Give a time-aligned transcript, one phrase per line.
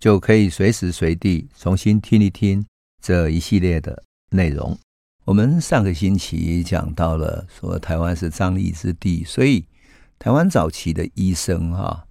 [0.00, 2.64] 就可以随时随地重新听一听
[3.02, 4.76] 这一系列的内容。
[5.26, 9.64] 我们上个星期讲到了说，台湾是张力之地，所以
[10.18, 12.06] 台湾早期的医生哈。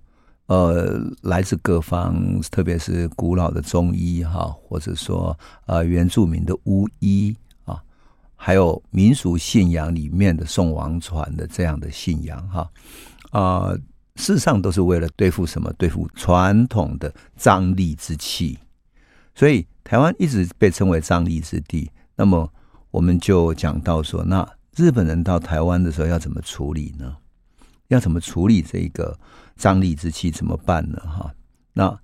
[0.45, 5.37] 呃，来自各方，特别是古老的中医哈，或者说
[5.67, 7.79] 呃原住民的巫医啊，
[8.35, 12.71] 还有民俗信仰里面的宋王传的这样的信仰哈
[13.29, 13.75] 啊、
[14.19, 15.71] 事实上都是为了对付什么？
[15.77, 18.59] 对付传统的张力之气，
[19.33, 21.89] 所以台湾一直被称为张力之地。
[22.17, 22.51] 那么
[22.91, 24.45] 我们就讲到说，那
[24.75, 27.15] 日本人到台湾的时候要怎么处理呢？
[27.87, 29.17] 要怎么处理这个？
[29.55, 31.01] 张力之气怎么办呢？
[31.01, 31.33] 哈，
[31.73, 31.99] 那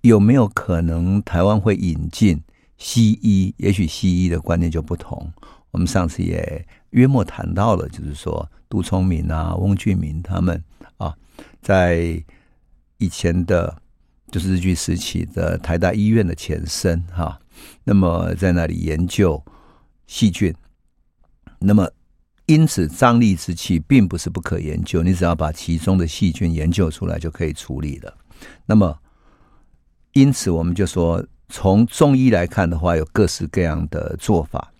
[0.00, 2.42] 有没有可能台湾会引进
[2.78, 3.54] 西医？
[3.58, 5.32] 也许西医的观念就不同。
[5.70, 10.60] 我们上次也约莫谈到了，就是说杜聪明啊、翁俊明他们
[10.96, 11.14] 啊，
[11.66, 12.22] 在
[12.98, 13.82] 以前的，
[14.30, 17.40] 就是日据时期的台大医院的前身哈，
[17.82, 19.42] 那么在那里研究
[20.06, 20.54] 细菌，
[21.58, 21.90] 那么。
[22.48, 28.16] 因此，张力之气并不是不可研究，你只要把其中的细菌研究出来就可以处理了。
[28.66, 28.96] 那么，
[30.12, 34.72] 因此我们就说，从中医来看的话，有各式各样的做法。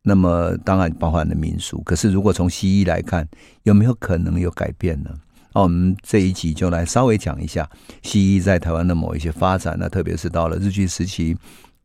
[0.00, 1.82] 那么，当然包含了民俗。
[1.82, 3.28] 可是，如果从西医来看，
[3.64, 5.10] 有没有可能有改变呢？
[5.52, 7.68] 那我们这一集就来稍微讲一下
[8.02, 9.76] 西医在台湾的某一些发展。
[9.78, 11.36] 那特别是到了日据时期，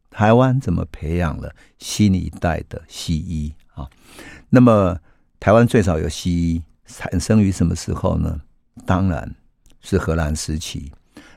[0.09, 3.89] 台湾怎么培养了新一代的西医啊？
[4.49, 4.97] 那么。
[5.37, 8.41] 台湾最早有西医产生于什么时候呢？
[8.83, 9.35] 当然
[9.79, 10.91] 是荷兰时期。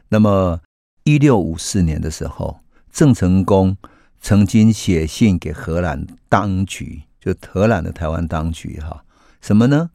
[0.08, 0.60] 那么，
[1.04, 3.76] 一六五四年的时候，郑成功
[4.18, 9.04] 曾经写信给荷兰当局，就荷兰的台湾当局，哈，
[9.42, 9.90] 什么呢？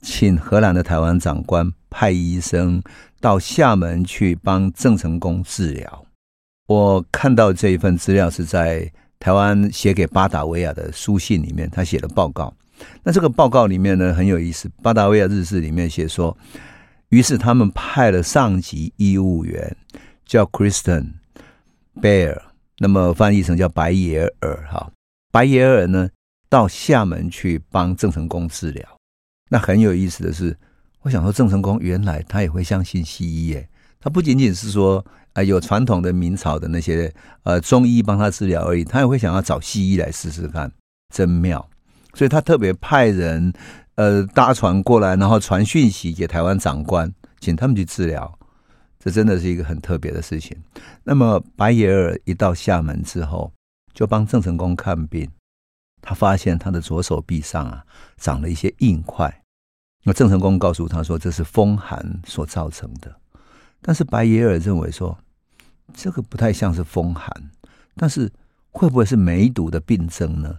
[0.00, 2.82] 请荷兰的台湾长官派医生
[3.20, 6.04] 到厦门去帮郑成功治疗。
[6.66, 12.54] 我看到这一份资料是在台湾写给巴达维亚的书信里面，他写的报告。
[13.02, 16.36] 那这个报告里面呢，很有意思，巴达维亚日志里面写说，
[17.08, 19.76] 于是他们派了上级医务员
[20.24, 21.14] 叫 Kristen
[22.00, 22.40] Bear，
[22.78, 24.92] 那么翻译成叫白耶尔哈，
[25.32, 26.08] 白耶尔呢
[26.48, 28.97] 到厦门去帮郑成功治疗。
[29.48, 30.56] 那很有意思的是，
[31.02, 33.68] 我想说郑成功原来他也会相信西医耶，
[34.00, 37.12] 他不仅仅是说啊有传统的明朝的那些
[37.44, 40.70] 呃中医帮他治疗而已，他也会想要找西医来试试看，
[41.14, 41.68] 真妙。
[42.14, 43.52] 所以他特别派人，
[43.94, 48.38] 呃，搭船过来，然后传讯息给台湾长官，请他们去治疗。
[48.98, 50.56] 这真的是一个很特别的事情。
[51.04, 53.52] 那么白耶尔一到厦门之后，
[53.94, 55.30] 就帮郑成功看病，
[56.00, 57.84] 他发现他的左手臂上啊
[58.16, 59.42] 长了一些硬块。
[60.04, 63.14] 那郑成功告诉他说，这是风寒所造成的。
[63.80, 65.18] 但是白耶尔认为说，
[65.92, 67.30] 这个不太像是风寒，
[67.94, 68.30] 但是
[68.70, 70.58] 会不会是梅毒的病症呢？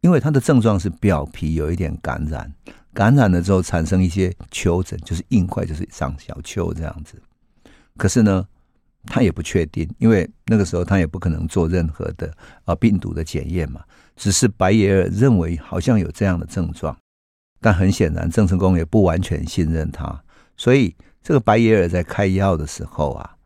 [0.00, 2.52] 因为他的症状是表皮有一点感染，
[2.92, 7.20] 感染了之后产生一些丘疹，就是硬块，就是长小丘这样子。
[7.96, 8.46] 可是呢，
[9.04, 12.32] 他也不确定，因为那个时候他也不可能做任何的
[12.64, 13.82] 啊病毒的检验嘛。
[14.16, 16.96] 只是白耶尔认为好像有这样的症状，
[17.60, 20.22] 但很显然郑成功也不完全信任他，
[20.56, 23.36] 所以这个白耶尔在开药的时候啊，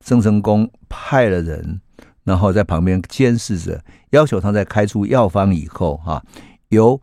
[0.00, 1.80] 郑成功派了人。
[2.24, 6.22] 然后在旁边监视着，要求他在开出药方以后，哈，
[6.68, 7.00] 由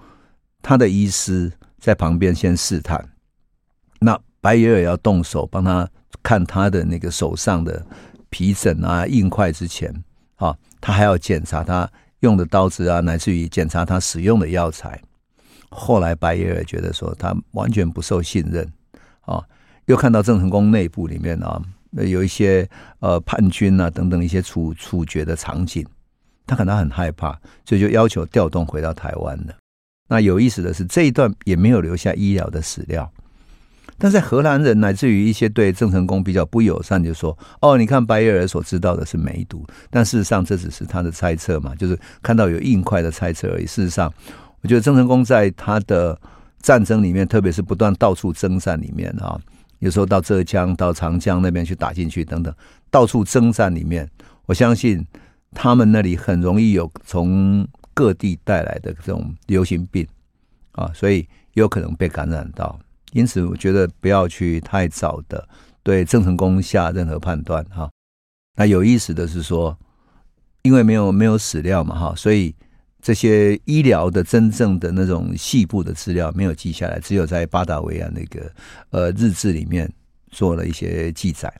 [0.61, 3.03] 他的医师在旁边先试探。
[4.01, 5.89] 那白耶尔要动手帮他
[6.21, 7.83] 看他的那个手上的
[8.29, 9.91] 皮疹啊、硬块之前，
[10.35, 15.01] 啊，他还要检查他用的刀子啊，乃至于检查他使用的药材。
[15.69, 18.65] 后来白耶尔觉得说他完全不受信任，
[19.21, 19.43] 啊，
[19.85, 21.61] 又看到郑成功内部里面啊。
[21.91, 22.69] 有一些
[22.99, 25.85] 呃叛军啊等等一些处处决的场景，
[26.45, 27.31] 他可能很害怕，
[27.65, 29.55] 所以就要求调动回到台湾了。
[30.09, 33.09] 那有意思的是，这一段也没有留下医疗的史料，
[33.97, 43.65] 但在荷兰人乃至于一些对郑成功比较不友善，就说：“哦，你看白耶尔所知道的是梅毒，但事实上这只是他的猜测嘛，就是看到有硬块的猜测而已。
[43.65, 44.13] 事实上，
[44.61, 46.19] 我觉得郑成功在他的
[46.59, 49.39] 战争里面，特别是不断到处征战里面啊。”
[49.79, 52.51] 有时候到浙江、到长江那边去打进去等等，
[52.89, 54.09] 到处征战里面，
[54.45, 55.05] 我相信
[55.51, 60.07] 他们那里很容易有从各地带来的这种流行病
[60.71, 62.79] 啊，所以有可能被感染到。
[63.15, 65.47] 因此，我觉得不要去太早的
[65.81, 67.89] 对郑成功下任何判断哈。
[68.57, 69.77] 那有意思的是说，
[70.63, 72.53] 因为没有没有史料嘛哈，所以
[73.01, 78.51] 这些医疗的真正的那种细部的资料没有记下来，只有在巴达维亚那个
[78.89, 79.89] 呃日志里面
[80.29, 81.53] 做了一些记载。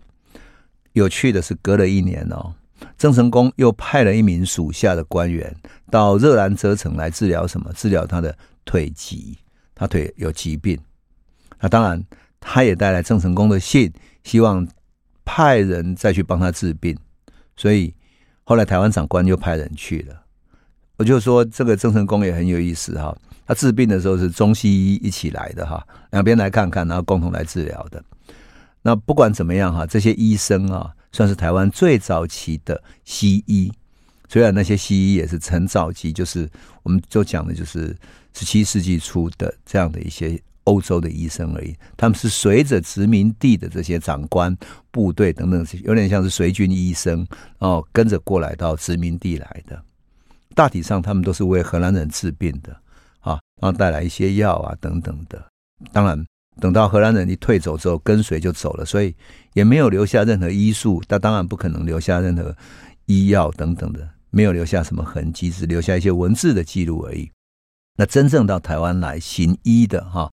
[0.92, 2.54] 有趣的是，隔了一年哦，
[2.98, 5.56] 郑成功又派了一名属下的官员
[5.90, 7.72] 到热兰遮城来治疗什么？
[7.72, 9.38] 治疗他的腿疾，
[9.74, 10.78] 他腿有疾病。
[11.60, 12.04] 那当然，
[12.40, 13.92] 他也带来郑成功的信，
[14.24, 14.68] 希望
[15.24, 16.98] 派人再去帮他治病。
[17.56, 17.94] 所以
[18.44, 20.22] 后来台湾长官就派人去了。
[20.98, 23.16] 我就说这个郑成功也很有意思哈，
[23.46, 28.04] 他治病的时候是中西医一起来的哈，两边来看看，然后共同来治疗的。
[28.82, 33.72] 那不管怎么样哈，这些医生啊，算是台湾最早期的西医。
[34.30, 36.50] 虽然那些西医也是很早期，就是
[36.84, 37.96] 我们就讲的就是
[38.34, 40.40] 十七世纪初的这样的一些。
[40.66, 44.56] 欧洲的医生而已，他们是随着殖民地的这些长官、
[44.92, 47.26] 部队等等，有点像是随军医生
[47.60, 49.82] 哦，跟着过来到殖民地来的。
[50.54, 52.72] 大体上，他们都是为荷兰人治病的
[53.20, 55.44] 啊，然后带来一些药啊等等的。
[55.92, 56.26] 当然，
[56.60, 59.14] 等到荷兰人一退走之后，跟随就走了，所以
[59.54, 61.04] 也没有留下任何医术。
[61.08, 62.56] 他当然不可能留下任何
[63.06, 67.30] 医药等等的，没有留下什么痕迹，只留下一些文字的记录而已。
[67.98, 70.32] 那真正到台湾来行医的哈。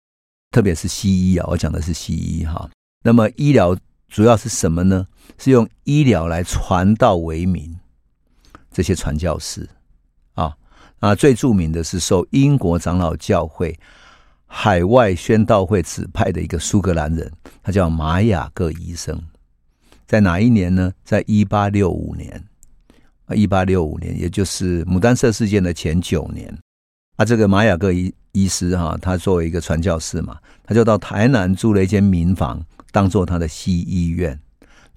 [0.53, 2.71] 特别是西医啊，我讲的是西医哈。
[3.03, 3.77] 那么医疗
[4.09, 5.09] 主要是什么呢？
[5.39, 7.75] 是用医疗来传道为民，
[8.71, 9.69] 这些传教士
[10.35, 10.55] 啊
[11.01, 13.77] 啊，最著名的是受英国长老教会
[14.47, 17.33] 海外宣道会指派的一个苏格兰人，
[17.63, 19.21] 他叫马雅各医生。
[20.07, 20.93] 在哪一年呢？
[21.03, 22.45] 在一八六五年
[23.25, 26.55] 啊，一八六五年，也就是牡丹社事件的前九年。
[27.23, 32.61] 啊，这个玛雅各医医师哈，他作为一个传教士嘛，他就到台南租了一间民房，
[32.91, 34.37] 当做他的西医院，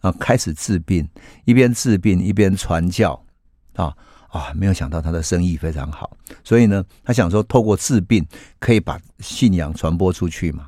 [0.02, 1.08] 啊开始治病，
[1.46, 3.24] 一边治病一边传教
[3.76, 3.96] 啊
[4.30, 4.52] 啊！
[4.56, 8.26] 没有想到他的生意非常好，所以呢，他想说透过治病
[8.58, 10.68] 可以把信仰传播出去嘛。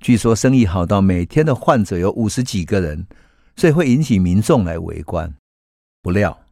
[0.00, 3.06] 据说生意好到每天的患者有五十几个人，
[3.54, 5.32] 所以会引起民众来围观。
[6.02, 6.43] 不料。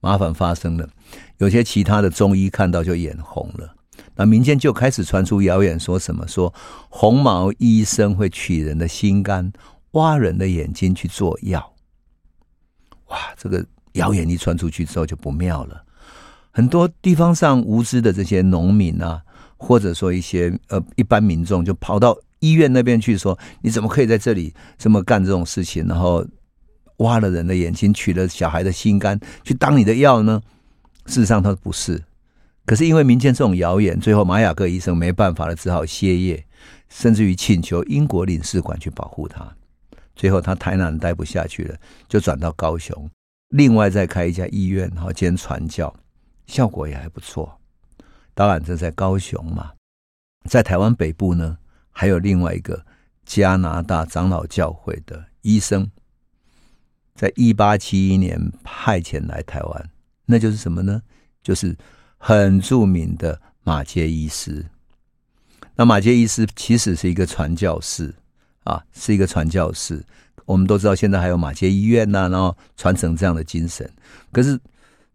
[0.00, 0.88] 麻烦发生了，
[1.36, 3.74] 有些其他的中医看到就眼红了，
[4.16, 6.52] 那民间就开始传出谣言，说什么说
[6.88, 9.52] 红毛医生会取人的心肝，
[9.90, 11.74] 挖人的眼睛去做药。
[13.08, 13.62] 哇，这个
[13.92, 15.84] 谣言一传出去之后就不妙了，
[16.50, 19.22] 很多地方上无知的这些农民啊，
[19.58, 26.26] 或者说一些呃一般民众，就跑到医院那边去说，你怎么可以在这里这么干这种事情，然后。
[27.00, 30.40] 挖了人的眼睛，取了小孩的心肝，去当你的药呢？
[31.04, 32.02] 事实上，他不是。
[32.64, 36.46] 可是因为民间这种谣言，最后马雅各医生没办法了，只好歇业，
[36.88, 39.46] 甚至于请求英国领事馆去保护他。
[40.14, 41.76] 最后他台南待不下去了，
[42.06, 43.10] 就转到高雄，
[43.48, 45.92] 另外再开一家医院，然后兼传教，
[46.46, 47.58] 效果也还不错。
[48.34, 49.72] 当然这在高雄嘛，
[50.48, 51.56] 在台湾北部呢，
[51.90, 52.84] 还有另外一个
[53.24, 55.90] 加拿大长老教会的医生。
[57.14, 59.90] 在一八七一年派遣来台湾，
[60.24, 61.02] 那就是什么呢？
[61.42, 61.76] 就是
[62.16, 64.64] 很著名的马杰医师。
[65.76, 68.14] 那马杰医师其实是一个传教士
[68.64, 70.02] 啊，是一个传教士。
[70.46, 73.90] 我们都知道，现在还有马杰医院呐、然后传承这样的精神。
[74.32, 74.58] 可是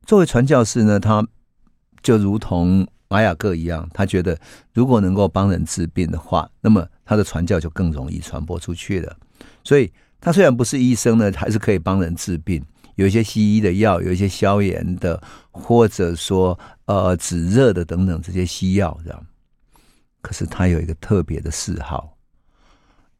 [0.05, 1.27] 作为传教士呢，他
[2.03, 4.39] 就如同马雅各一样，他觉得
[4.73, 9.17] 如果能够帮人治病的话，那么他的传教就更容易传播出去了。
[9.63, 9.91] 所以。
[10.25, 12.65] 他虽然不是医生呢，还是可以帮人治病。
[12.95, 19.25] 有一些西医的药，有一些消炎的，或者说呃止热的等等这些西药，这样。
[20.23, 22.17] 可是他有一个特别的嗜好，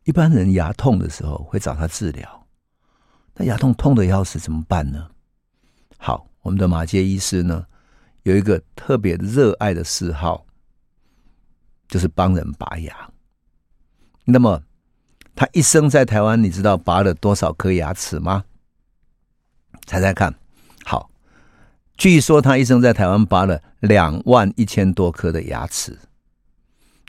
[0.06, 2.48] 一般人牙痛的时候会找他治疗。
[3.36, 5.08] 那牙痛痛的要死怎么办呢？
[6.00, 7.64] 好，我们的马杰医师呢，
[8.24, 10.44] 有一个特别热爱的嗜好，
[11.88, 13.12] 就是帮人拔牙。
[14.24, 14.60] 那么。
[15.36, 18.46] 他一生在台湾，你知道拔了多少颗牙齿吗？
[19.86, 20.34] 猜猜看。
[20.86, 21.10] 好，
[21.98, 25.98] 据说他一生在台湾拔了两万一千多颗的牙齿。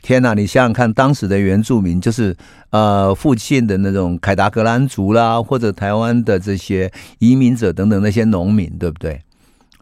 [0.03, 2.35] 天哪，你想想看，当时的原住民就是
[2.69, 9.21] 呃附近的那种凯达格兰族啦，或者台湾的这些移民者等等那些农民，对不对？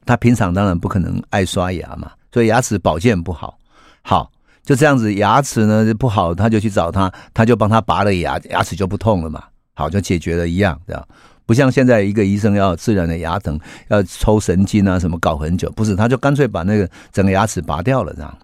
[0.06, 3.58] 他平常当然不可能爱刷牙嘛，所以牙齿保健不好。
[4.04, 4.32] 好，
[4.65, 9.43] 就这样子，牙齿呢就不好，他就去找他，他就帮他拔了牙，牙齿就不痛了嘛，
[9.75, 11.07] 好，就解决了一样，这样。
[11.45, 18.38] 不像现在一个医生要自然的牙疼，要抽神经啊什么搞很久，不是，他就干脆把那个整个牙齿拔掉了，这样。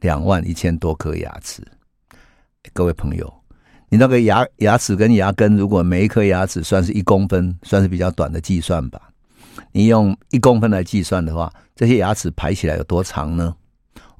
[0.00, 1.62] 两万一千多颗牙齿，
[2.72, 3.30] 各位朋友，
[3.90, 9.00] 你那个牙牙齿跟牙根，如果每一颗牙齿算是一公分，算是比较短的计算吧，
[9.72, 13.54] 你用一公分来计算的话，这些牙齿排起来有多长呢？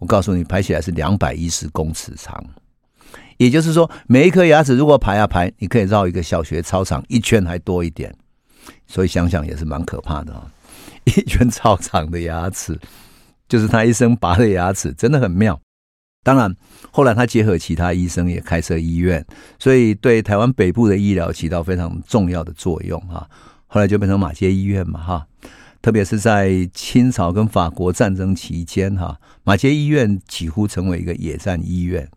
[0.05, 2.45] 我告诉你，排起来是两百一十公尺长，
[3.39, 8.15] 也就是说，每一颗牙齿如果排啊排，你可以绕一个小学操场一圈还多一点。
[8.87, 10.47] 所以想想也是蛮可怕的啊！
[11.05, 12.79] 一圈操场的牙齿，
[13.49, 15.59] 就是他一生拔的牙齿，真的很妙。
[16.23, 16.55] 当然，
[16.91, 19.25] 后来他结合其他医生也开设医院，
[19.59, 23.27] 所以对台湾北部的医疗起到非常重要的作用啊。
[23.67, 25.27] 后来就变成马街医院嘛，哈。
[25.85, 32.09] 特别是在清朝跟法国战争期间，哈，马街医院几乎成为一个野战医院。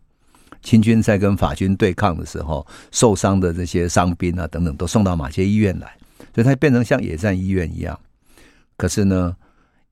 [0.62, 5.98] 清军在跟法军对抗的时候，受伤的这些伤兵啊等等，都送到马街医院来，
[6.34, 8.00] 所以它变成像野战医院一样。
[8.78, 9.36] 可是呢，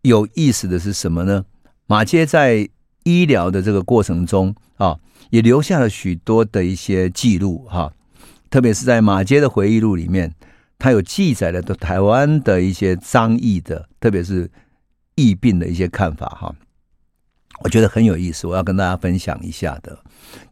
[0.01, 1.45] 有意思的是什么呢？
[1.87, 2.67] 马街在
[3.05, 7.93] 医疗的这个过程中啊，也留下了许多的一些记录哈。
[8.49, 10.35] 特别是在马街的回忆录里面。
[10.79, 14.51] 他有记载了台湾的一些张疫的，特别是
[15.15, 16.55] 疫病的一些看法哈，
[17.65, 19.99] 我觉得很有意思，我要跟大家分享一下的。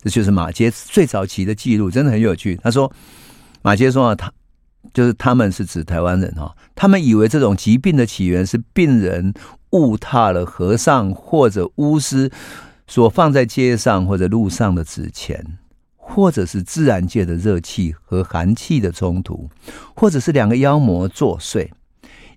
[0.03, 2.59] 这就是马杰最早期的记录，真的很有趣。
[2.63, 2.91] 他说，
[3.63, 4.33] 马杰说啊，他
[4.93, 9.35] 就是他们是指台湾人哈，他们以为这种疾病的起源是病人
[9.71, 12.31] 误踏了和尚或者巫师
[12.87, 15.59] 所放在街上或者路上的纸钱。
[16.07, 19.49] 或者是自然界的热气和寒气的冲突，
[19.97, 21.71] 或者是两个妖魔作祟。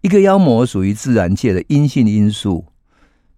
[0.01, 2.65] 一个妖魔属于自然界的阴性因素，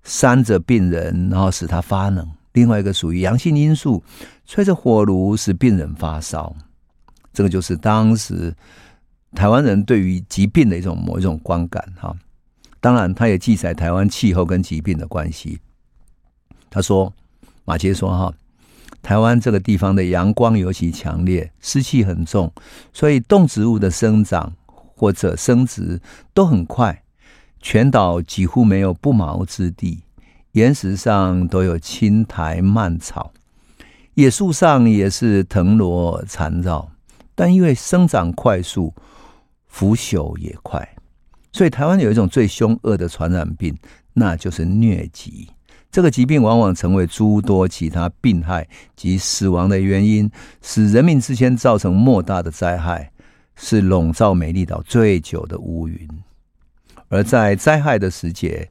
[0.04, 4.04] 扇着病人，然后使他发冷；另外一个属于阳性因素，
[4.46, 6.56] 吹着火炉使病人发烧。
[7.34, 8.56] 这个就是当时
[9.34, 12.16] 台湾人对于疾病的一种某一种观感哈。
[12.80, 15.60] 当然，他也记载台湾气候跟疾病的关系。
[16.70, 17.12] 他说
[17.66, 18.34] ：“马杰说哈。”
[19.02, 22.52] 台湾这个地方的阳光尤其强烈，湿气很重，
[22.94, 24.54] 所以动植物的生长
[24.96, 26.00] 或者生殖
[26.34, 27.04] 都很快。
[27.62, 30.04] 全岛几乎没有不毛之地，
[30.54, 33.34] 岩石上都有青苔蔓草，
[34.14, 36.90] 野树上也是藤萝缠绕。
[37.36, 38.94] 但因为生长快速，
[39.68, 40.96] 腐朽也快，
[41.52, 43.78] 所以台湾有一种最凶恶的传染病，
[44.14, 45.50] 那就是疟疾。
[45.92, 50.30] 这个疾病往往成为诸多其他病害及死亡的原因，
[50.62, 53.12] 使人民之间造成莫大的灾害，
[53.56, 56.08] 是笼罩美丽岛最久的乌云。
[57.08, 58.70] 而在灾害的时节，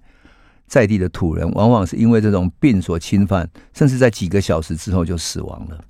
[0.69, 5.85] 在地的土人往往是因为这种病所侵犯，甚至在几个小时之后就死亡了。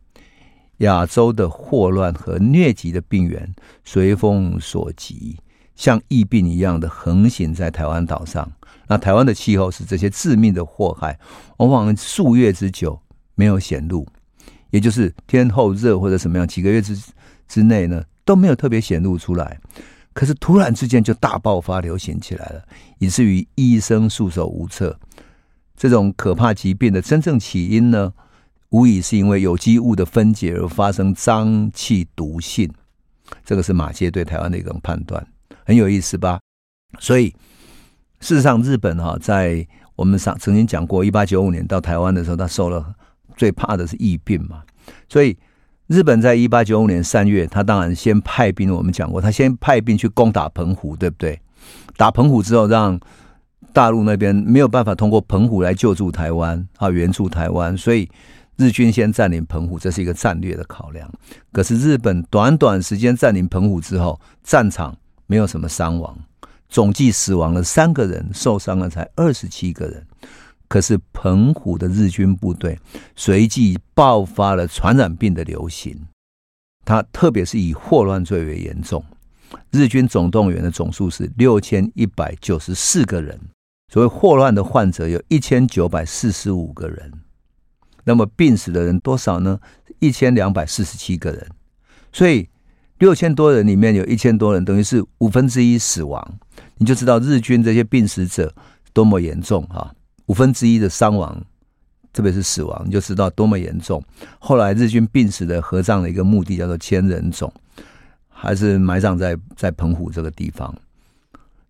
[0.79, 3.55] 亚洲的霍乱和疟疾的病源
[3.85, 5.37] 随风所及，
[5.79, 8.51] 像疫病一样的横行在台湾岛上。
[8.89, 11.19] 那台湾的气候是这些致命的祸害，
[11.59, 13.01] 往往数月之久
[13.37, 14.07] 没有显露，
[14.71, 16.99] 也就是天候热或者什么样，几个月之
[17.47, 19.59] 之内呢都没有特别显露出来。
[20.13, 22.65] 可是突然之间就大爆发流行起来了，
[22.99, 24.99] 以至于医生束手无策。
[25.77, 28.13] 这种可怕疾病的真正起因呢，
[28.71, 32.69] 无疑是因为有机物的分解而发生脏气毒性。
[33.45, 35.25] 这个是马偕对台湾的一种判断，
[35.69, 36.41] 很有意思吧？
[36.99, 37.33] 所以。
[38.21, 42.93] 事实上，日本哈在我们上曾经讲过，一八九五年到台湾的时候，他受了
[43.37, 44.65] 最怕的是疫病嘛。
[45.09, 45.39] 所以，
[45.87, 48.75] 日本在一八九五年三月，他当然先派兵。
[48.75, 51.41] 我们讲过，他先派兵去攻打澎湖，对不对？
[51.97, 52.99] 打澎湖之后，让
[53.73, 57.79] 大陆那边没有办法通过澎湖来救助台湾啊，援助台湾。
[57.79, 58.11] 所以，
[58.57, 61.09] 日军先占领澎湖，这是一个战略的考量。
[61.53, 64.97] 可是，日本短短时间占领澎湖之后，战场
[65.29, 66.19] 没有什么伤亡。
[66.69, 70.05] 总计死亡了三个人，受伤了才二十七个人。
[70.67, 72.79] 可是澎湖的日军部队
[73.17, 75.99] 随即爆发了传染病的流行，
[76.85, 79.03] 它特别是以霍乱最为严重。
[79.71, 83.41] 日军总动员的总数是六千一百九十四个人，
[83.91, 87.11] 所谓霍乱的患者有一千九百四十五个人。
[88.05, 89.59] 那么病死的人多少呢？
[90.01, 91.49] 一千两百四十七个人。
[92.13, 92.47] 所以
[92.99, 96.39] 六千多人里面有一千多人，等于是五分之一死亡。
[96.79, 98.53] 你就知道日军这些病死者
[98.93, 99.95] 多么严重哈，
[100.27, 101.41] 五分之一的伤亡，
[102.13, 104.03] 特别是死亡，你就知道多么严重。
[104.39, 107.51] 后来日军病死的合葬的一个墓地叫做千人冢，
[108.29, 110.75] 还是埋葬在在澎湖这个地方。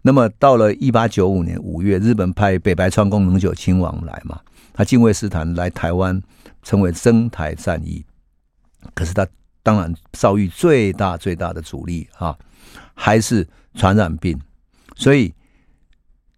[0.03, 4.41] 那么到了一八九五年五月，日本派北白川宫能久亲王来嘛，
[4.73, 6.23] 他近卫师团来台湾，
[6.63, 8.05] 称为征台战役。
[8.95, 9.27] 可是他
[9.69, 12.35] 当然遭遇最大最大的阻力啊，
[12.95, 14.41] 还是传染病。
[14.97, 15.35] 所以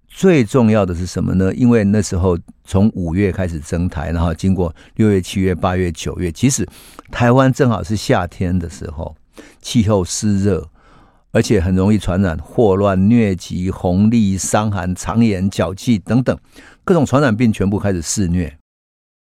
[0.08, 1.54] 最重要的是什么呢？
[1.54, 6.66] 因为那时候从五月开始征台，然后经过六月、七月、八月、九月，其实
[7.12, 9.14] 台湾正好是夏天的时候，
[9.62, 10.68] 气候湿热。
[11.30, 16.36] 而且很容易传染霍乱、疟疾、红痢、伤寒、肠炎、脚气等等
[16.82, 18.58] 各种传染病，全部开始肆虐。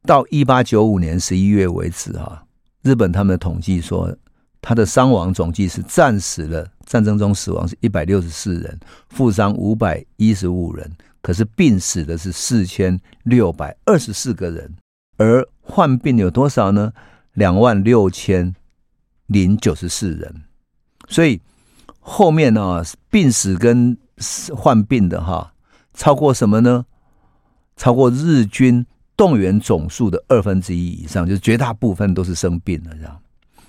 [0.05, 2.46] 到一八九五年十一月为止，哈，
[2.87, 4.17] 日本他们的统计说，
[4.63, 8.79] 他的伤亡总计是战死了，战争中死亡是一百六十四人，
[9.09, 10.91] 负伤五百一十五人，
[11.21, 14.73] 可是病死的是四千六百二十四个人，
[15.17, 16.93] 而患病有多少呢？
[17.35, 18.55] 两万六千
[19.27, 20.43] 零九十四人，
[21.09, 21.41] 所以。
[22.09, 23.99] 后面呢、啊，病死跟
[24.55, 25.53] 患病的哈，
[25.93, 26.87] 超过什么呢？
[27.77, 33.17] 超过日军动员总数的二分之一以上，就是绝大部分都是生病了，这样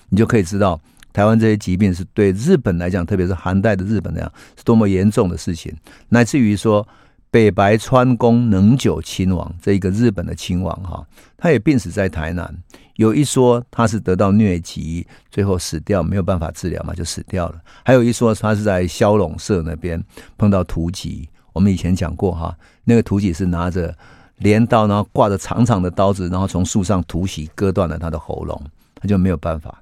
[0.10, 0.80] 你就可以知道
[1.14, 5.74] 台湾这些疾病是对日本来讲，特别是寒带的日本来讲，是多么严重的事情，
[6.10, 6.88] 乃至于说。
[7.30, 12.58] 北白川宫能久亲王这一个日本的亲王哈，他也病死在台南。
[12.96, 17.62] 有一说他是得到疟疾，最后死掉，没有办法治疗嘛，就死掉了。
[17.84, 20.02] 还有一说他是在萧龙社那边
[20.38, 21.28] 碰到突击。
[21.52, 23.94] 我们以前讲过哈，那个突击是拿着
[24.38, 28.62] 镰刀，然后挂着长长的刀子，然后从树上突袭，割断了他的喉咙，
[28.96, 29.82] 他就没有办法。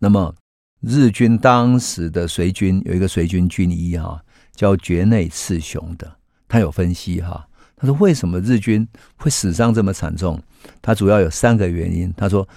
[0.00, 0.34] 那么
[0.80, 4.22] 日军当时的随军有一个随军军医哈，
[4.54, 6.10] 叫堀内次雄的。
[6.46, 8.86] 他有分析哈，他说为什么日军
[9.16, 10.40] 会死伤这么惨重？
[10.80, 12.12] 他主要有三个原因。
[12.16, 12.48] 他说，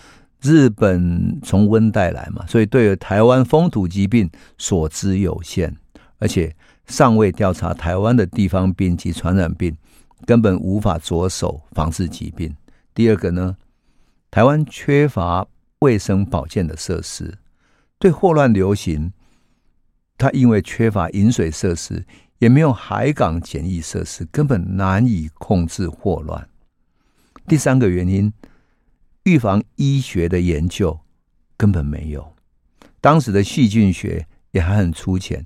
[0.41, 5.75] 日本从温带来嘛，所以对台湾风土疾病所知有限，
[6.19, 6.55] 而且
[6.87, 9.75] 尚未调查台湾的地方病及传染病，
[10.25, 12.55] 根本无法着手防治疾病。
[12.93, 13.57] 第二个呢，
[14.29, 15.47] 台湾缺乏
[15.79, 17.37] 卫生保健的设施，
[17.99, 19.11] 对霍乱流行，
[20.17, 22.05] 它因为缺乏饮水设施。
[22.41, 26.49] 也没有海港检疫设施，根本难以控制霍乱。
[27.47, 28.33] 第三个原因，
[29.25, 30.99] 预防医学的研究
[31.55, 32.33] 根本没有，
[32.99, 35.45] 当时的细菌学也还很粗浅，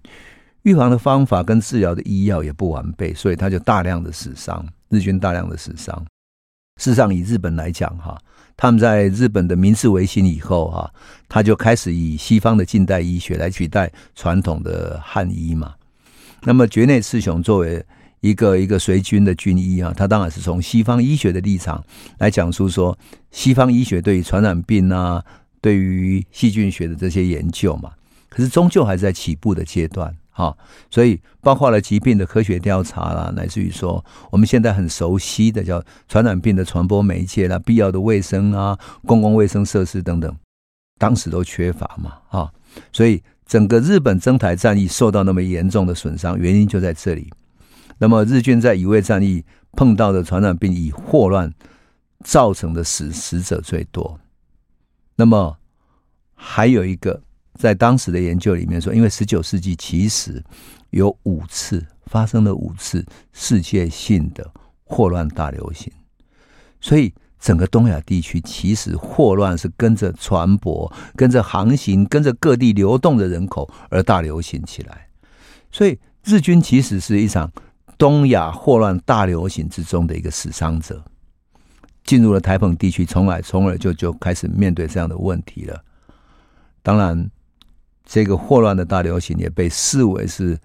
[0.65, 5.95] 预防的方法跟治疗的医药也不完备，所以他就大量的死伤，日军大量的死伤。
[6.81, 8.19] 事实上，以日本来讲，哈，
[8.57, 10.91] 他们在日本的明治维新以后，哈，
[11.29, 15.75] 他就开始以西方的近代医学来取代传统的汉医嘛。
[16.41, 17.85] 那么，堀内次雄作为
[18.21, 21.81] 一个一个随军的军医啊，他当然是从西方医学的立场
[22.17, 22.97] 来讲述说，
[23.29, 25.23] 西方医学对于传染病啊，
[25.61, 27.91] 对于细菌学的这些研究嘛。
[28.29, 30.55] 可是终究还是在起步的阶段哈，
[30.91, 40.35] 所以包括了疾病的科学调查啦，乃至于说我们现在很熟悉的叫传染病的传播媒介啦，必要的卫生啊，公共卫生设施等等，
[40.99, 42.51] 当时都缺乏嘛哈，
[42.91, 43.23] 所以。
[43.47, 47.31] 整个日本征台战役受到那么严重的损伤，原因就在这里。
[47.99, 51.53] 那么日军在乙未战役碰到的传染病以霍乱
[52.23, 54.19] 造成的死死者最多。
[55.15, 55.59] 那么
[56.33, 57.21] 还有一个，
[57.55, 60.43] 在当时的研究里面说，因为十九世纪其实
[60.91, 64.49] 有五次发生了五次世界性的
[64.83, 65.91] 霍乱大流行，
[66.79, 67.13] 所以。
[67.37, 75.07] 整个东亚地区其实霍乱是跟着船舶、跟着航行、跟着各地流动的人口而大流行起来，
[75.71, 77.51] 所以日军其实是一场
[77.99, 81.03] 东亚霍乱大流行之中的一个死伤者。
[82.03, 85.79] 进入了台澎地区，从而从而就就开始面对这样的问题了。
[86.81, 87.29] 当然，
[88.05, 90.57] 这个霍乱的大流行也被视为是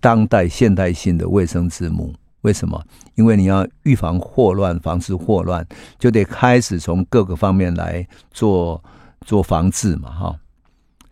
[0.00, 2.14] 当代现代性的卫生之母。
[2.42, 2.84] 为什么？
[3.14, 5.64] 因为你要预防霍乱、防治霍乱，
[5.96, 8.82] 就得开始从各个方面来做
[9.24, 10.36] 做防治嘛，哈。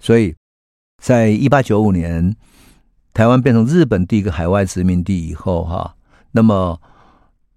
[0.01, 0.35] 所以，
[1.01, 2.35] 在一八九五年，
[3.15, 5.95] 台湾变成日本第一个海外殖民地以后，哈，
[6.33, 6.81] 那么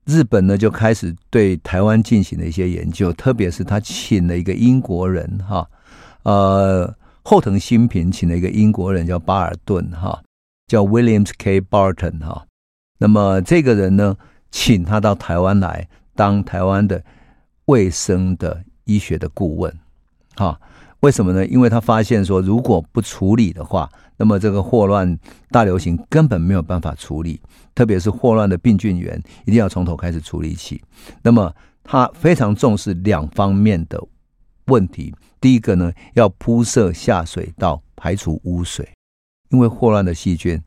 [0.06, 5.68] 日本呢就开始对台湾进行了一些研究，特别是他请了一个英国人，哈，
[6.22, 10.22] 呃，后藤新平请了一个英国人叫巴尔顿，哈，
[10.68, 11.62] 叫 Williams K.
[11.62, 12.46] Barton，哈。
[13.00, 14.16] 那么这个人呢，
[14.52, 17.04] 请他到台湾来当台湾的
[17.66, 19.74] 卫生的医学的顾问，
[20.36, 20.60] 哈，
[21.00, 21.46] 为什么呢？
[21.48, 25.18] 因为他发现说，如果不处理的话，那么这个霍乱
[25.50, 27.42] 大流行根本没有办法处理，
[27.74, 30.82] 特别是霍乱的病菌源，一定要从头开始处理起。
[31.22, 34.02] 那么他非常重视两方面的
[34.66, 38.88] 问题，第一个呢，要铺设下水道排除污水，
[39.50, 40.62] 因为霍乱的细菌。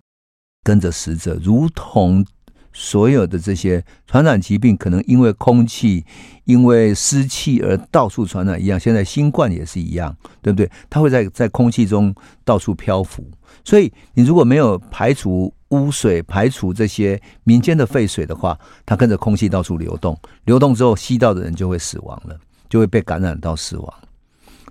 [0.62, 2.26] 跟着死者，如同
[2.72, 6.04] 所有的这些传染疾病，可能因为空气、
[6.42, 8.78] 因为湿气而到处传染一样。
[8.78, 10.68] 现在新冠也是一样，对不对？
[10.90, 12.12] 它会在在空气中
[12.44, 13.24] 到处漂浮。
[13.64, 22.36] 所以，你如果没有排除污水、排除这些民间的废水的话，它跟着空气到处流动，流动之后吸到的人就会死亡了，
[22.68, 23.94] 就会被感染到死亡。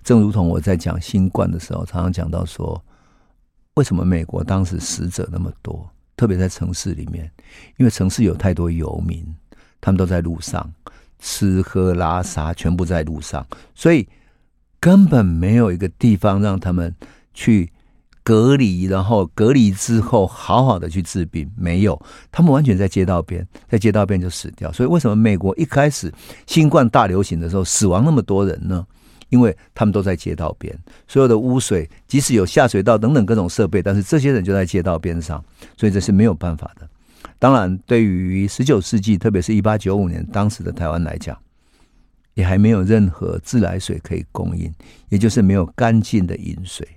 [0.04, 2.84] 正如同我在讲新冠的时候，常常讲到说，
[3.76, 5.90] 为什么美国当时死者那么多？
[6.16, 7.30] 特别在城市里面，
[7.78, 9.26] 因为城市有太多游民，
[9.82, 10.72] 他们都在路上
[11.20, 14.08] 吃喝拉撒，全部在路上，所以
[14.80, 16.96] 根本没有一个地方让他们
[17.34, 17.72] 去。
[18.26, 24.74] 隔离，然后隔离之后好好的去治病，没有，他们完全在街道边，在街道边就死掉。
[24.74, 26.12] 所以为什么美国一开始
[26.48, 28.84] 新冠大流行的时候死亡那么多人呢？
[29.30, 30.76] 因为他们都在街道边，
[31.08, 35.44] 所有的污水，即使有下水道等等各种设备，但是这些人就在街道边上，
[35.78, 36.90] 所以这是没有办法的。
[37.38, 41.38] 当然，对于十九世纪，特别是一八九五年当时的台湾来讲，
[42.34, 44.74] 也还没有任何自来水可以供应，
[45.10, 46.88] 也就是没有干净的饮水，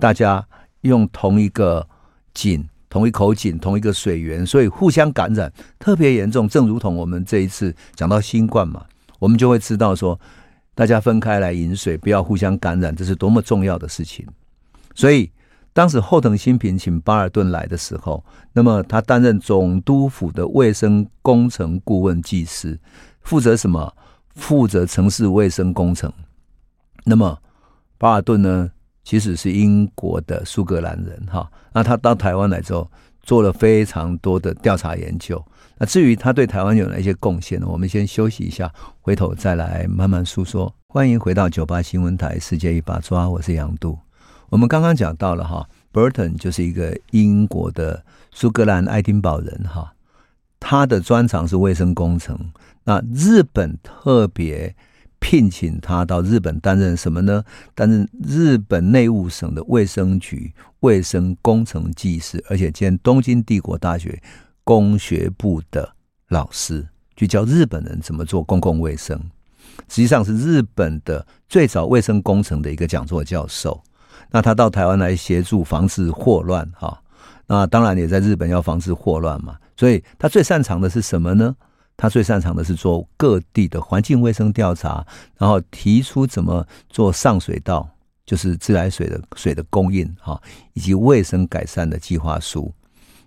[0.00, 0.42] 大家。
[0.82, 1.88] 用同一个
[2.32, 6.48] 井、同一口井、同一个水源，所以互相感染特别严重。
[6.48, 8.84] 正如同我们这一次讲到新冠嘛，
[9.18, 10.18] 我们就会知道说，
[10.74, 14.26] 大家分开来饮水，不要互相感染，这是多么重要的事情。
[14.94, 15.30] 所以
[15.72, 22.78] 当时后藤新平请巴尔顿来的时候，那么他担任总督府的卫生工程顾问技师，
[23.22, 23.94] 负责什么？
[24.34, 26.10] 负责城市卫生工程。
[27.04, 27.38] 那么
[27.98, 28.70] 巴尔顿呢？
[29.04, 32.88] 其实是英国的苏格兰人哈，那他到台湾来之后，
[33.20, 35.44] 做了非常多的调查研究。
[35.76, 37.66] 那至于他对台湾有哪些贡献呢？
[37.68, 40.72] 我们先休息一下，回头再来慢慢诉说。
[40.86, 43.98] 欢迎回到九八新闻台《世界一把抓》，我是杨度。
[44.48, 49.92] 我们刚刚讲到了哈，Burton 就是一个英国的苏格兰爱丁堡人哈，
[50.60, 52.38] 他的专长是卫生工程。
[52.84, 54.74] 那日本特别。
[55.22, 57.44] 聘请他到日本担任什么呢？
[57.76, 64.20] 担任日本内务省的卫生局卫生工程技师，而且兼东京帝国大学
[64.64, 65.88] 工学部的
[66.28, 69.16] 老师，去教日本人怎么做公共卫生。
[69.88, 73.80] 实际上是日本的最早卫生工程的一个讲座教授。
[74.30, 77.00] 那他到台湾来协助防治霍乱，哈，
[77.46, 79.56] 那当然也在日本要防治霍乱嘛。
[79.76, 81.54] 所以他最擅长的是什么呢？
[81.96, 85.06] 他最擅长的是做各地的环境卫生调查，
[85.38, 87.88] 然后提出怎么做上水道，
[88.26, 90.40] 就是自来水的水的供应哈，
[90.72, 92.72] 以及卫生改善的计划书。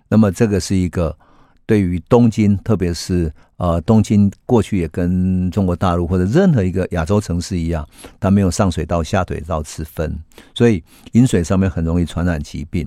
[0.08, 1.16] 那么这个是一个
[1.64, 7.88] 对于东京，特别是呃东京过去也跟中国大陆或者任何一个亚洲城市一样，
[8.20, 10.18] 它没有上水道下水道之分，
[10.54, 12.86] 所以饮水上面很容易传染疾病。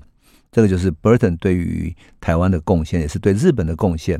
[0.51, 4.19] 这个就是 Burton 对于台湾的贡献，也是对日本的贡献。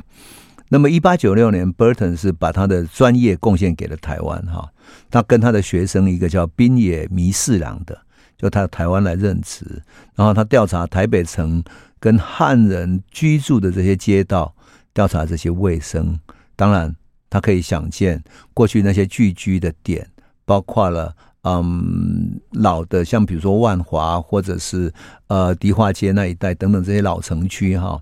[0.72, 4.70] 那么，一八九六年，Burton 是把他的专业贡献给了台湾哈。
[5.10, 8.00] 他跟他的学生一个叫滨野弥四郎的，
[8.38, 9.82] 就他台湾来任职。
[10.14, 11.60] 然后他调查台北城
[11.98, 14.54] 跟汉人居住的这些街道，
[14.94, 16.16] 调查这些卫生。
[16.54, 16.94] 当然，
[17.28, 18.22] 他可以想见
[18.54, 20.08] 过去那些聚居的点，
[20.44, 24.92] 包括了嗯老的，像比如说万华或者是
[25.26, 28.00] 呃迪化街那一带等等这些老城区哈。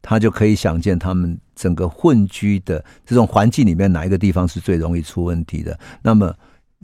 [0.00, 5.76] 他就可以想见他们整个混居的这种环境里面，哪一个地方是最容易出问题的？
[6.00, 6.32] 那么，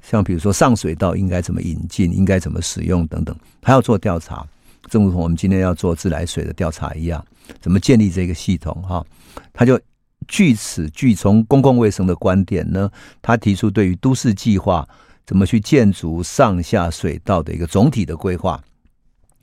[0.03, 4.45] 像比如说上水道应该怎么引进，应该怎么使用等等，他要做调查，
[4.91, 7.25] 正如同我们今天要做自来水的调查一样，
[7.61, 8.83] 怎么建立这个系统？
[8.83, 9.07] 哈，
[9.53, 9.81] 他就
[10.27, 12.91] 据此据从公共卫生的观点呢，
[13.23, 14.89] 他提出对于都市计划
[15.25, 18.61] 怎么去建筑上下水道的一个总体的规划。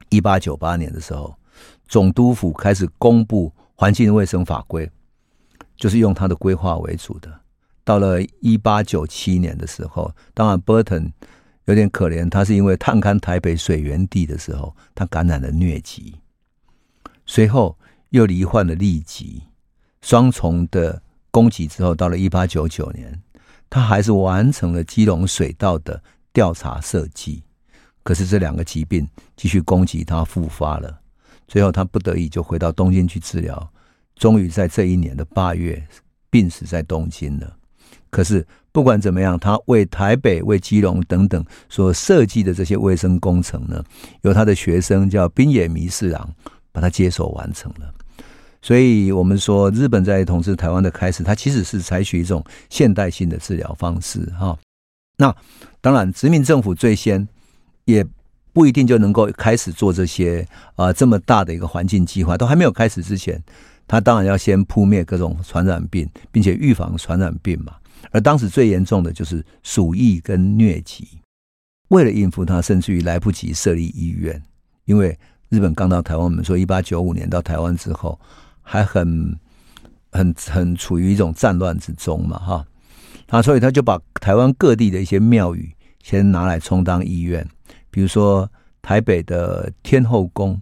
[0.09, 1.33] 一八九八年的时候，
[1.87, 3.49] 总督府开始公布。
[3.73, 4.87] 环境卫生法规
[5.81, 7.41] 就是用他的规划为主的。
[7.83, 11.11] 到了一八九七年的时候，当然 Burton
[11.65, 16.13] 有点可怜，他是因为探勘台北水源地的时候，他感染了疟疾，
[17.25, 17.75] 随后
[18.09, 19.41] 又罹患了痢疾，
[20.03, 23.19] 双重的攻击之后，到了一八九九年，
[23.67, 27.41] 他还是完成了基隆水道的调查设计，
[28.03, 30.99] 可是这两个疾病继续攻击他，复发了。
[31.47, 33.73] 最后，他不得已就回到东京去治疗，
[34.21, 35.83] 终于在这一年的八月
[36.29, 37.57] 病死在东京了。
[38.11, 43.83] 可是不管怎么样，他为台北、为基隆等等所设计的这些卫生工程呢，
[44.21, 46.29] 由他的学生叫滨野弥四郎
[46.71, 47.91] 把他接手完成了。
[48.61, 54.55] 所以，我们说日本在统治台湾的开始，他其实是采取一种现代性的治疗方式哈。
[55.17, 55.35] 那
[55.81, 57.27] 当然，殖民政府最先
[57.85, 58.05] 也。
[58.53, 63.41] 不一定就能够开始做这些啊、呃、这么大的一个环境计划，都还没有开始之前，
[63.91, 67.75] 他当然要先扑灭各种传染病，并且预防传染病嘛。
[68.11, 71.05] 而当时最严重的就是鼠疫跟疟疾，
[71.89, 74.41] 为了应付它，甚至于来不及设立医院，
[74.85, 78.17] 因为日本刚到台湾，我们说一八九五年到台湾之后，
[78.61, 79.37] 还很
[80.13, 82.65] 很很处于一种战乱之中嘛，哈，
[83.27, 85.69] 啊，所以他就把台湾各地的一些庙宇
[86.01, 87.45] 先拿来充当医院。
[87.89, 88.49] 比如说
[88.81, 90.61] 台北的天后宫，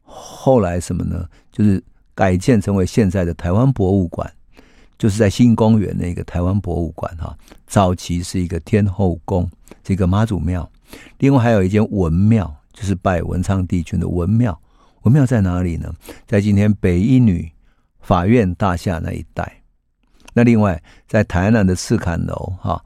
[0.00, 1.28] 后来什么呢？
[1.52, 4.30] 就是改建成为现在的台湾博物馆，
[4.98, 7.36] 就是在新公园那个台湾博物馆哈。
[7.66, 9.50] 早期是一个天后宫，
[9.82, 10.70] 这个妈祖庙。
[11.18, 14.58] 另外还有一间文庙，就是拜文昌帝君的文庙。
[15.02, 15.92] 文庙在哪里呢？
[16.26, 17.50] 在今天北一女
[18.00, 19.60] 法院大厦那一带。
[20.34, 22.82] 那另外在台南的赤崁楼哈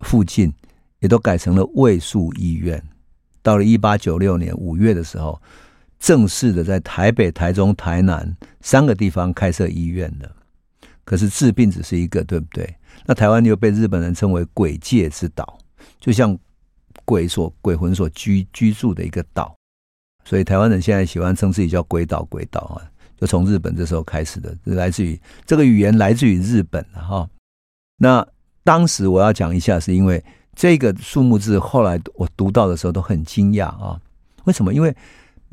[0.00, 0.52] 附近，
[1.00, 2.82] 也都改成了卫戍医院。
[3.42, 5.40] 到了一八九六年五月的时候，
[6.04, 10.30] 正式的在台北、台中、台南三个地方开设医院的。
[11.02, 12.76] 可是治病只是一个，对不对？
[13.06, 15.58] 那台湾又被日本人称为鬼界之岛，
[15.98, 16.38] 就像
[17.06, 19.56] 鬼所鬼魂所居居住的一个岛。
[20.26, 22.84] 所以台湾人现在喜欢称自己叫鬼岛，鬼岛啊，
[23.18, 27.26] 就从日本这时候开始的，来自于这个语言来自于日本哈。
[27.96, 28.26] 那
[28.62, 30.22] 当时我要讲一下，是因为。
[30.56, 34.00] 这个数目字后来我读到的时候都很惊讶啊！
[34.44, 34.72] 为什么？
[34.72, 34.96] 因为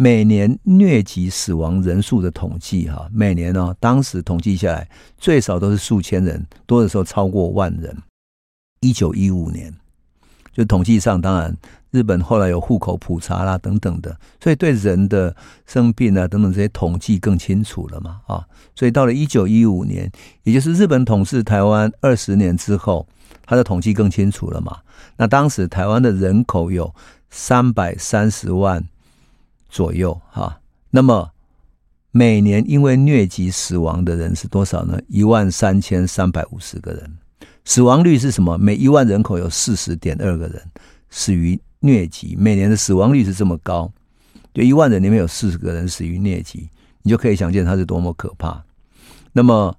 [0.03, 7.95] 每年疟疾死亡人数的统计哈，每年呢，当时统计下来最少都是数千人，多的时候超过万人。
[8.79, 9.71] 一九一五年，
[10.51, 11.55] 就统计上，当然
[11.91, 15.35] 日本后来有户口普查啦等等的，所以对人的
[15.67, 18.43] 生病啊等等这些统计更清楚了嘛啊！
[18.73, 20.11] 所以到了一九一五年，
[20.41, 23.07] 也就是日本统治台湾二十年之后。
[23.43, 24.77] 他的统计更清楚了嘛？
[25.17, 26.93] 那当时台湾的人口有
[27.29, 28.81] 三百三十万
[29.71, 31.31] 左右哈，那么
[32.11, 34.99] 每年因为疟疾死亡的人是多少呢？
[35.07, 37.17] 一万三千三百五十个人，
[37.65, 38.57] 死亡率是什么？
[38.57, 40.61] 每一万人口有四十点二个人
[41.09, 43.91] 死于疟疾，每年的死亡率是这么高，
[44.53, 46.69] 就一万人里面有四十个人死于疟疾，
[47.01, 48.63] 你就可以想见它是多么可怕。
[49.31, 49.75] 那么。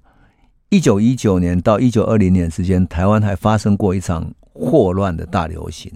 [0.69, 5.93] 一九一九年到一九二零年之间，台湾还发生过一场霍乱的大流行。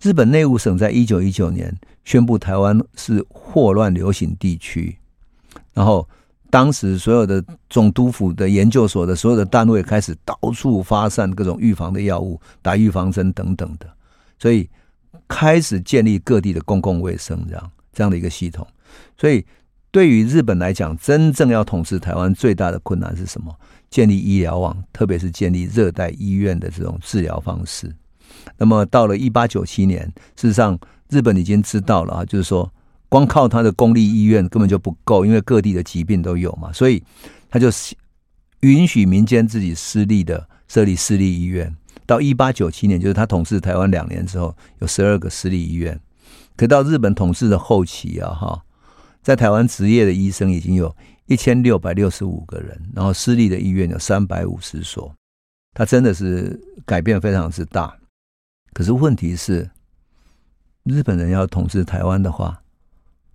[0.00, 4.96] 日本内务省在一九一九年宣布台湾是霍乱流行地区，
[5.72, 6.08] 然后
[6.50, 13.86] 当时所有的总督府的研究所的所有的单位开始到处发散各种预防的药物、打预防针等等的，
[14.38, 14.68] 所以
[15.26, 18.66] 开始建立各地的公共卫生这样这样的一个系统。
[19.16, 19.44] 所以
[19.90, 23.54] 对于日本来讲，真正要统治台湾最大的困难是什么？
[23.90, 27.92] 建立医疗网，特别是建立热带医院的这种治疗方式。
[28.58, 30.04] 那么到了一八九七年，
[30.36, 32.70] 事实上日本已经知道了啊，就是说
[33.08, 37.02] 光靠他的公立医院根本就不够，因为各地的疾病都有嘛，所以
[37.48, 37.68] 他就
[38.60, 41.74] 允许民间自己私立的设立私立医院。
[42.04, 45.98] 到一八九七年，就是他统治台湾两年之后，有十二个私立医院。
[46.56, 48.62] 可到日本统治的后期啊，哈，
[49.22, 50.94] 在台湾执业的医生已经有。
[51.30, 55.12] 一千六百六十五个人，然后私立的医院有三百五十所，
[55.74, 57.94] 他真的是改变非常之大。
[58.78, 59.68] 可是问题是，
[60.84, 62.62] 日本人要统治台湾的话，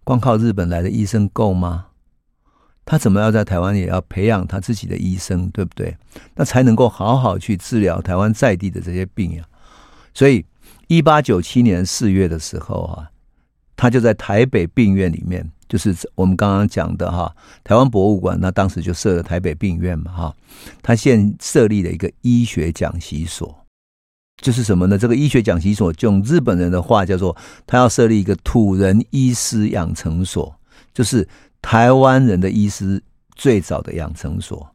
[0.06, 1.88] 光靠日本来的医生够吗？
[2.86, 5.98] 他怎么要在台湾也要培养他自己的医生，对不对？
[6.36, 9.44] 那才能够好好去治疗台湾在地的这些病呀。
[10.14, 10.46] 所以，
[10.88, 13.12] 一八九七年四月的时候啊，
[13.76, 15.52] 他就在台北病院里面。
[15.68, 20.36] 就是我们刚刚讲的哈，台湾博物馆，那当时就设了台北病院嘛哈，
[20.82, 23.63] 他现设立了一个医学讲习所，
[24.44, 24.98] 就是什么呢？
[24.98, 30.54] 这个医学讲习所，就用日本人的话叫做，他要设立一个土人医师养成所，
[30.94, 31.28] 就是
[31.62, 33.02] 台湾人的医师
[33.34, 34.70] 最早的养成所。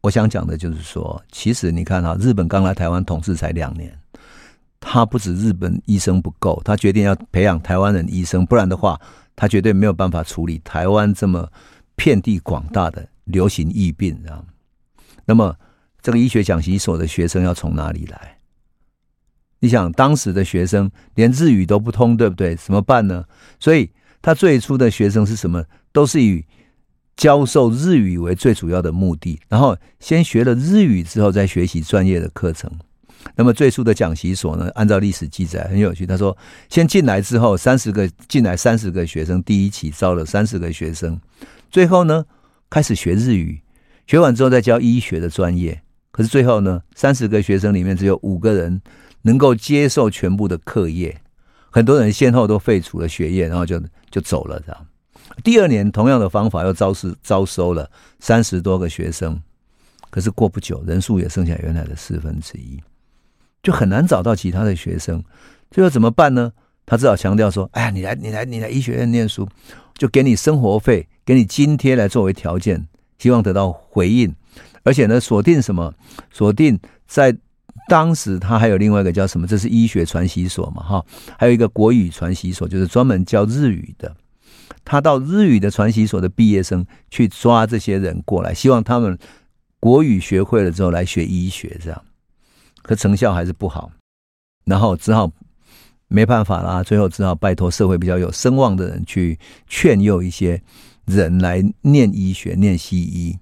[0.00, 3.96] 我想讲的就是说，其实你看哈，日本刚来台湾统治才两年，
[4.80, 8.98] 他不止日本医生不够，他决定要培养台湾人医生，不然的话。
[9.38, 11.46] 他绝对没有办法处理台湾这么
[11.94, 14.42] 遍地广大的流行疫病，啊。
[15.26, 15.54] 那么，
[16.00, 18.38] 这个医学讲习所的学生要从哪里来？
[19.66, 22.54] 你想，当时的学生连日语都不通，对不对？
[22.54, 23.24] 怎么办呢？
[23.58, 23.90] 所以，
[24.22, 25.64] 他最初的学生是什么？
[25.90, 26.44] 都是以
[27.16, 32.70] 教授日语为最主要的目的，然后先学了日语之后，再学习专业的课程。
[33.34, 36.06] 那么最初的讲习所呢，按照历史记载很有趣。
[36.06, 36.36] 他说，
[36.68, 41.18] 先进来之后，三十个进来三十个学生，第一期招了三十个学生，
[41.68, 42.24] 最后呢
[42.70, 43.60] 开始学日语，
[44.06, 45.82] 学完之后再教医学的专业。
[46.12, 48.80] 可是最后呢，三十个学生里面只有五个人
[49.26, 51.20] 能够接受全部的课业。
[51.68, 54.86] 很多人先后都废除了学业，然后就就走了这样。
[55.42, 59.38] 第二年同样的方法又招是招收了三十多个学生，
[60.10, 62.80] 可是过不久人数也剩下原来的四分之一，
[63.62, 65.22] 就很难找到其他的学生。
[65.72, 66.52] 最后怎么办呢？
[66.86, 69.48] 他只好强调说：“哎呀，你来你来你来医学院念书，
[69.98, 72.86] 就给你生活费，给你津贴来作为条件，
[73.18, 74.32] 希望得到回应。
[74.84, 75.92] 而且呢，锁定什么？
[76.30, 77.36] 锁定在
[77.88, 79.46] 当时他还有另外一个叫什么？
[79.46, 81.04] 这是医学传习所嘛，哈，
[81.38, 84.14] 还有一个国语传习所，就是专门教日语的。”
[84.84, 89.18] 他到日语的传习所的毕业生去抓这些人过来，希望他们
[89.80, 92.02] 国语学会了之后来学医学，这样，
[92.82, 93.90] 可成效还是不好，
[94.64, 95.30] 然后只好
[96.08, 100.60] 没办法啦，最后只好拜托社会比较有声望的人去劝诱一些
[101.04, 103.36] 人来念医学、念西医。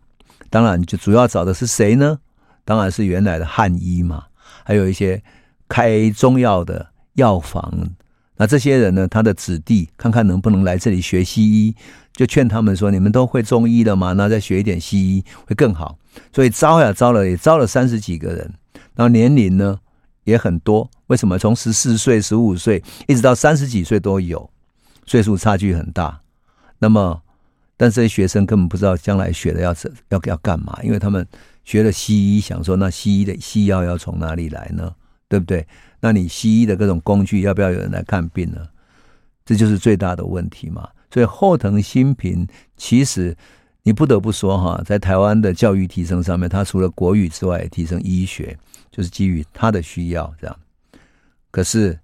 [0.48, 2.18] 当然，就主要找的是谁呢？
[2.64, 4.24] 当然是原来的汉医嘛，
[4.64, 5.22] 还有一些
[5.68, 7.72] 开中药的药房。
[8.36, 9.06] 那这些人呢？
[9.06, 11.74] 他的子弟看看能不能来这里学西医，
[12.14, 14.12] 就劝他们说：“你们都会中医了吗？
[14.14, 15.96] 那再学一点西医会更好。”
[16.34, 18.52] 所以招呀招了，也招了三十几个人。
[18.96, 19.78] 然后年龄呢
[20.24, 20.90] 也很多。
[21.06, 21.38] 为什么？
[21.38, 24.50] 从十四岁、十五岁一直到三十几岁都有，
[25.06, 26.20] 岁数差距很大。
[26.80, 27.22] 那么，
[27.76, 29.72] 但这些学生根本不知道将来学的要
[30.08, 31.24] 要要干嘛，因为他们
[31.64, 34.94] 学了西医，想说那西医的西药要从哪里来呢？
[35.28, 35.66] 对不对？
[36.00, 38.68] 那你西医的各种工具要不要有人来看病呢？
[39.44, 40.88] 这就是最大的问题嘛。
[41.10, 42.46] 所以后藤新平
[42.76, 43.36] 其实
[43.82, 48.56] 你不得不说哈，在台湾的教育提升上面，他除了国语之外，提升医学，
[48.90, 50.56] 就是基于他的需要这样。
[51.50, 51.98] 可是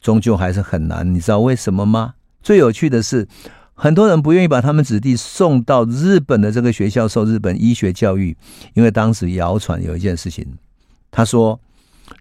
[0.00, 2.14] 终究还是很难，你知道为什么吗？
[2.42, 3.26] 最有趣的是，
[3.74, 8.36] 很多人不愿意把他们子弟送到日本的这个学校受日本医学教育，
[8.74, 10.46] 因为当时谣传有一件事情，
[11.10, 11.60] 他说。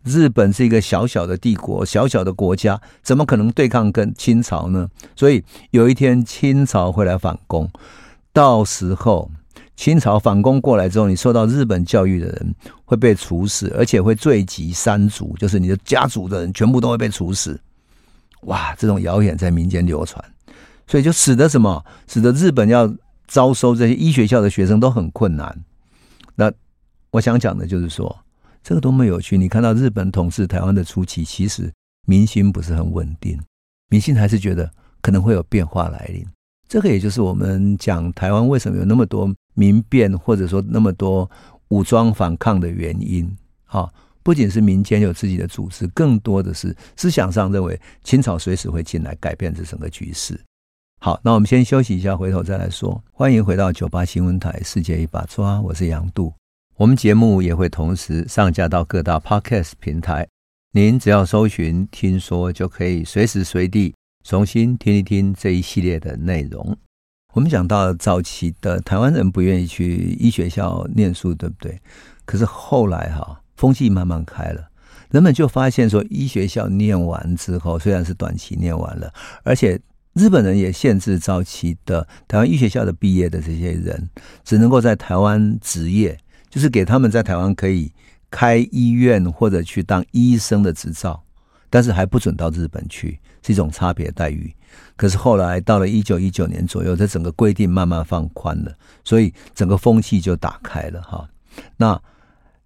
[0.03, 4.87] 日本是一个小小的帝国，小小的国家，怎么可能对抗跟清朝呢？
[5.15, 7.69] 所以有一天清朝会来反攻，
[8.31, 9.29] 到时候
[9.75, 17.59] 清朝反攻过来之后，你受到日本教育的人会被处死，而且会罪及三族，就是你的家族的人全部都会被处死。
[18.43, 20.23] 哇，这种谣言在民间流传，
[20.91, 21.83] 所以就使得什么？
[22.05, 22.93] 使得日本要
[23.25, 25.57] 招收这些医学校的学生都很困难。
[26.35, 26.51] 那
[27.11, 28.15] 我想讲的就是说。
[28.63, 29.39] 这个多么有趣！
[29.39, 31.73] 你看到日本统治台湾的初期，其实
[32.05, 33.41] 民心不是很稳定，
[33.89, 36.23] 民心还是觉得可能会有变化来临。
[36.69, 41.27] 这个也就是我们讲台湾为什么有那么多民变，或者说那么多
[41.69, 43.35] 武装反抗的原因。
[43.65, 50.39] 哈，不仅是民间有自己的组织，更多的是思想上认为清朝随时会进来改变这整个局势。
[51.03, 53.03] 好，那我们先休息一下，回头再来说。
[53.11, 56.31] 欢迎回到九八新闻台《世界一把抓》，我是杨度。
[56.75, 60.27] 我们节目也会同时上架到各大 Podcast 平台，
[60.73, 66.77] 您只要搜寻“听说”，就可以随时随地重新听一听这一系列的内容。
[67.33, 71.79] 我们讲到早期的台湾人不愿意去医学校念书，对不对？
[72.25, 74.69] 可是后来哈，风气慢慢开了，
[75.09, 79.11] 人们就发现说，医学校念完之后，虽然是短期念完了，
[79.43, 79.81] 而且
[80.13, 84.09] 日本人也限制早期的台湾医学校的毕业的这些人，
[84.43, 86.17] 只能够在台湾执业。
[86.49, 87.89] 就是给他们在台湾可以
[88.29, 91.23] 开医院或者去当医生的执照，
[91.69, 94.53] 但是还不准到日本去，是一种差别待遇。
[94.97, 101.25] 可是后来到了一九一九年左右，这整个规定慢慢放宽了，所以整个风气就打开了哈。
[101.77, 101.97] 那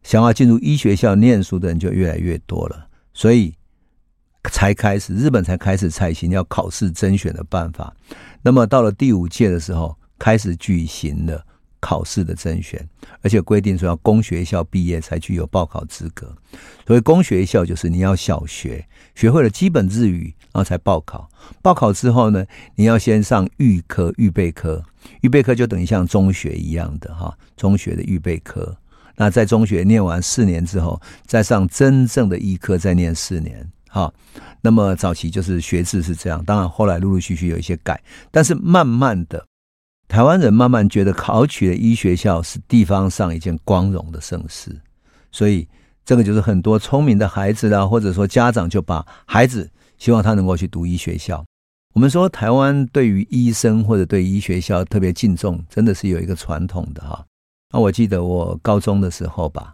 [0.01, 3.53] 想要进入医学校念书的人就越来越多了，所以
[4.51, 7.93] 才开始日本才开始采行要考试甄选的办法。
[8.41, 11.45] 那么到了第五届的时候，开始举行了。
[11.81, 12.83] 考试的甄选，
[13.21, 16.35] 而且规定说要公学校毕业才具有报考资格。
[16.87, 21.29] 所谓公学校，就是你要小学学会了基本日语，然后才报考。
[21.61, 24.83] 报考之后呢，你要先上预科、预备科。
[25.21, 28.75] 预备科就等于像中学一样的哈，中学的预备科。
[29.15, 33.69] 那在中学念完四年之后，再上真正的医科，再念四年。
[33.95, 34.13] 哈，
[34.59, 39.45] 那么早期就是学制是这样，当然后来陆陆续续有一些改，但是慢慢的。
[40.09, 44.77] 台湾人慢慢觉得考取了医学校是地方上一件光荣的盛事，
[45.31, 45.65] 所以
[46.03, 51.45] 这个就是很多聪明的孩子啦，或者说家长就把孩子希望他能够去读医学校。
[51.93, 57.25] 我们说台湾对于医生或者对医学校特别敬重，真的是有一个传统的哈。
[57.71, 59.73] 那我记得我高中的时候吧，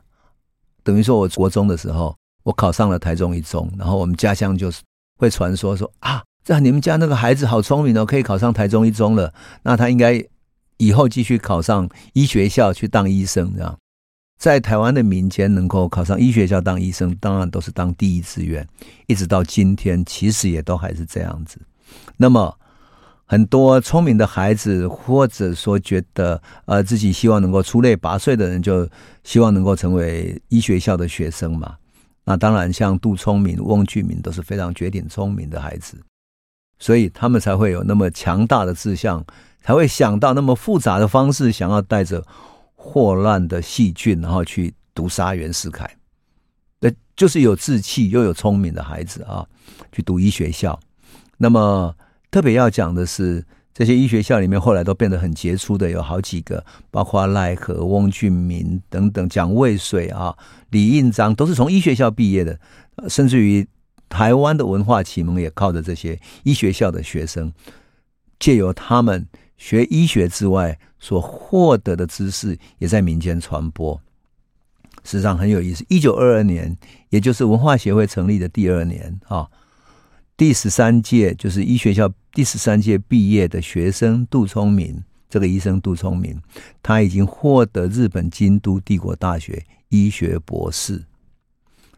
[0.83, 4.81] 等于说我国中的时候，我考上了台中一中，然后我们家乡就是
[5.17, 6.21] 会传说说啊。
[6.43, 9.31] 这你们家那个孩子好聪明哦，可以考上台中一中了。
[9.61, 10.25] 那他应该
[10.77, 13.77] 以后继续考上医学校去当医生，这样。
[14.39, 18.67] 在台湾的民间能够考上医学校当医生，当然都是当第一志愿，
[19.05, 21.61] 一直到今天，其实也都还是这样子。
[22.17, 22.57] 那么，
[23.27, 28.89] 很多聪明的孩子，或者说觉得呃自己希望能够出类拔萃的人，就
[29.23, 31.75] 希望能够成为医学校的学生嘛。
[32.31, 36.01] 那当然，像杜聪明、翁俊明都是非常绝顶聪明的孩子，
[36.79, 39.23] 所以他们才会有那么强大的志向，
[39.61, 42.25] 才会想到那么复杂的方式，想要带着。
[42.83, 45.87] 霍乱的细菌，然后去毒杀袁世凯，
[46.79, 49.45] 那就是有志气又有聪明的孩子啊，
[49.91, 50.79] 去读医学校。
[51.37, 51.95] 那么
[52.31, 60.37] 特别要讲的是，这些医学校里面后来都变得很杰出的有好几个，包括赖和、翁俊明等等，蒋渭水啊、
[60.69, 62.59] 李应章，都是从医学校毕业的。
[63.07, 63.67] 甚至于
[64.09, 67.51] 台湾的文化启蒙也靠着这些医学校的学生，
[68.39, 69.27] 借由他们。
[69.61, 74.01] 学医学之外所获得的知识，也在民间传播。
[75.03, 75.85] 实际上很有意思。
[75.87, 76.75] 一九二二年，
[77.09, 79.47] 也就是文化协会成立的第二年啊，
[80.37, 86.41] 第十三届就是医学校第十三届毕业的学生杜聪明，这个医生杜聪明，
[86.81, 91.03] 他已经获得日本京都帝国大学医学博士，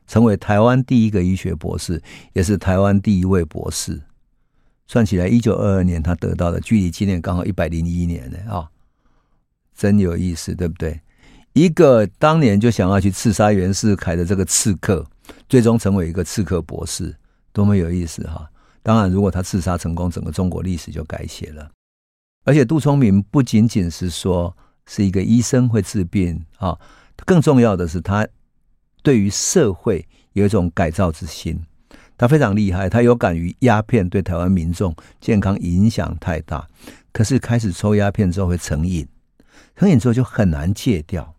[0.08, 2.02] 成为台湾第一个医学博士，
[2.34, 4.02] 也是台湾第一位博士。
[4.86, 8.70] 算起来，一九二二年他得到的，距离今年刚好一百零一年呢啊，
[9.74, 11.00] 真有意思，对不对？
[11.54, 15.06] 一个当年就想要去刺杀袁世凯的这个刺客，
[15.48, 17.16] 最终成为一个刺客博士，
[17.54, 18.50] 多么有意思哈！
[18.82, 21.72] 当然，如果他刺杀成功，整个中国历史就改写了。
[22.44, 26.78] 而且杜聪明不仅仅是说是一个医生会治病啊，
[27.26, 28.28] 更重要的是他
[29.02, 31.64] 对于社会有一种改造之心。
[32.18, 36.68] 他非常厉害，他有感于鸦片对台湾民众健康影响太大，
[37.12, 39.08] 可是开始抽鸦片之后会成瘾，
[39.76, 41.34] 成瘾之后就很难戒掉，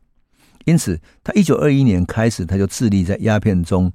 [0.64, 3.92] 因此他一九二一年开始，他就致力在鸦片中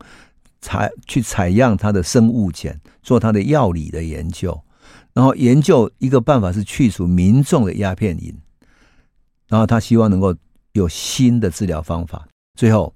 [0.62, 4.62] 采去采样它的生物检，做它的药理的研究，
[5.14, 8.38] 然后研究一个办法是去除民众的鸦片瘾，
[9.48, 10.36] 然后他希望能够
[10.74, 12.94] 有新的治疗方法，最后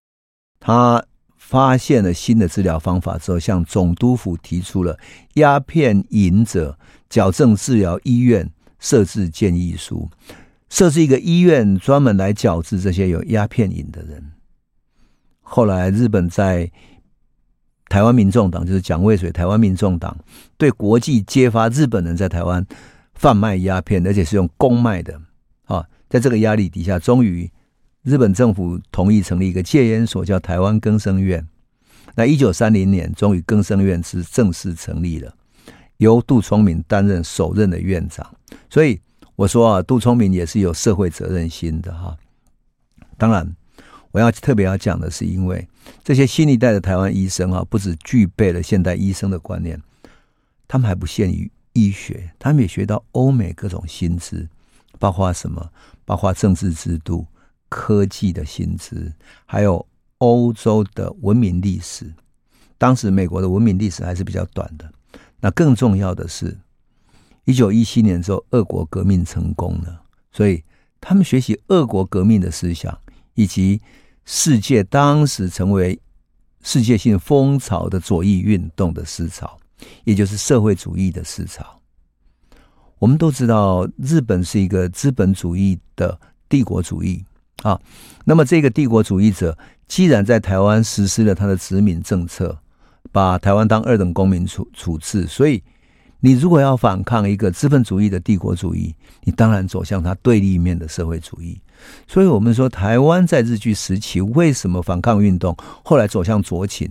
[0.60, 1.04] 他。
[1.46, 4.98] 发现了新的治疗方法之后，向总督府提出了
[5.34, 8.50] 鸦片瘾者矫正治疗医院
[8.80, 10.10] 设置建议书，
[10.70, 14.32] 设置一个医院专门来矫治这些有鸦片瘾的人。
[15.42, 16.72] 后来，日本在
[17.94, 20.18] 台湾民众党，就是蒋渭水台湾民众党，
[20.58, 22.66] 对国际揭发日本人在台湾
[23.14, 25.22] 贩卖鸦片，而且是用公卖的
[25.66, 27.48] 啊，在这个压力底下，终于。
[28.02, 31.48] 日本政府同意成立一个戒烟所，叫台湾更生院。
[32.16, 35.32] 那一九三零年，终于更生院是正式成立了，
[35.98, 38.28] 由杜聪明担任首任的院长。
[38.72, 39.00] 所以
[39.36, 42.18] 我说啊，杜聪明也是有社会责任心的哈。
[43.20, 43.56] 当然，
[44.14, 45.68] 我要特别要讲的是，因为
[46.02, 49.78] 这些新一代的台湾医生啊，不只具备了现代医生的观念，
[50.66, 54.48] 他们还不限于医学，他们也学到欧美各种新知，
[54.98, 55.70] 包括什么？
[56.06, 57.28] 包括政治制度。
[57.76, 59.12] 科技的薪资，
[59.48, 59.84] 还有
[60.20, 62.14] 欧洲的文明历史。
[62.78, 64.94] 当时美国的文明历史还是比较短的。
[65.40, 66.56] 那更重要的是，
[67.46, 70.64] 一九一七年之后，俄国革命成功了，所以
[71.02, 72.96] 他们学习俄国革命的思想，
[73.34, 73.82] 以及
[74.26, 76.00] 世界当时成为
[76.62, 79.58] 世界性风潮的左翼运动的思潮，
[80.06, 81.82] 也就是社会主义的思潮。
[83.00, 86.18] 我们都知道，日本是一个资本主义的
[86.48, 87.24] 帝国主义。
[87.64, 87.80] 啊，
[88.26, 89.58] 那么这个帝国主义者
[89.88, 92.58] 既然在台湾实施了他的殖民政策，
[93.12, 95.64] 把台湾当二等公民处处置，所以
[96.20, 98.94] 你如果要反抗一个资本主义的帝国主义，
[99.24, 101.60] 你当然走向他对立面的社会主义。
[102.08, 106.90] 所以我们说，台湾在日据时期为什么反抗运动后来走向左倾？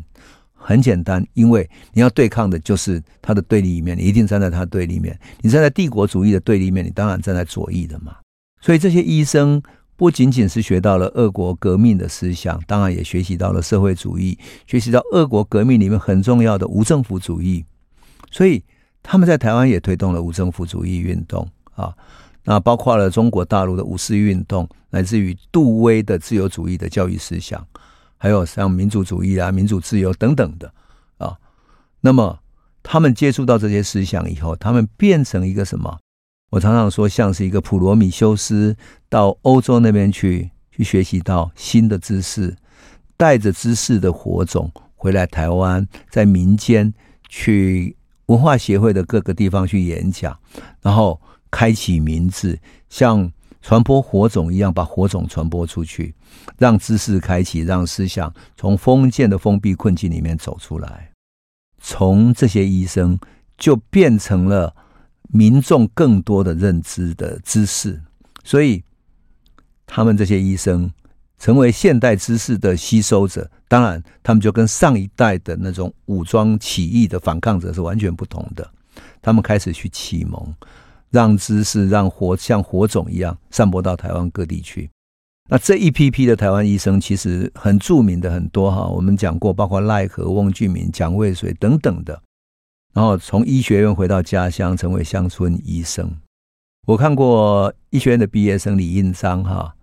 [0.54, 5.18] 很简单，因为你要对抗的就是他的对立面，你一定站在他对立面。
[5.40, 8.16] 你站在帝国主义的对立面，你当然站在左翼的嘛。
[8.60, 9.62] 所以这些医生。
[9.94, 14.36] 不仅仅是学到了俄国革命的思想，当然也学习到了社会主义，
[14.66, 17.64] 学习到俄国革命里面很重要的无政府主义。
[18.28, 18.64] 所以
[19.00, 21.94] 他们在台湾也推动了无政府主义运动啊，
[22.44, 27.66] 那包括了中国大陆的五四运动，乃至于杜威的自由主义的教育思想，
[28.18, 30.72] 还有像民主主义啊、民主自由等等的
[31.18, 31.38] 啊。
[32.00, 32.40] 那么
[32.82, 35.98] 他们接触到这些思想以后，他们变成一个什么？
[36.50, 38.76] 我常常说，像是一个普罗米修斯
[39.08, 42.54] 到欧洲那边去，去学习到新的知识，
[43.16, 46.92] 带着知识的火种回来台湾，在民间
[47.28, 50.36] 去文化协会的各个地方去演讲，
[50.82, 51.18] 然后
[51.52, 53.30] 开启民智，像
[53.60, 56.12] 传播火种一样，把火种传播出去，
[56.58, 61.12] 让知识开启，让思想从封建的封闭困境里面走出来。
[61.78, 63.18] 从这些医生
[63.58, 64.74] 就变成了
[65.28, 68.00] 民众更多的认知的知识，
[68.42, 68.82] 所以
[69.86, 70.90] 他们这些医生
[71.38, 73.48] 成为现代知识的吸收者。
[73.68, 78.68] 当然，他们就跟上一代的那种武装起义的反抗者是完全不同的。
[79.20, 80.54] 他们开始去启蒙。
[81.12, 84.90] 让知识让火像火种一样散播到台湾各地去。
[85.50, 92.20] 那这一批批的台湾医生其实很著名的很多哈，我们讲过，包括赖和、翁俊明、蒋渭水等等的。
[92.94, 96.10] 然后从医学院回到家乡，成为乡村医生。
[96.86, 99.74] 我看过医学院的毕业生李应章哈，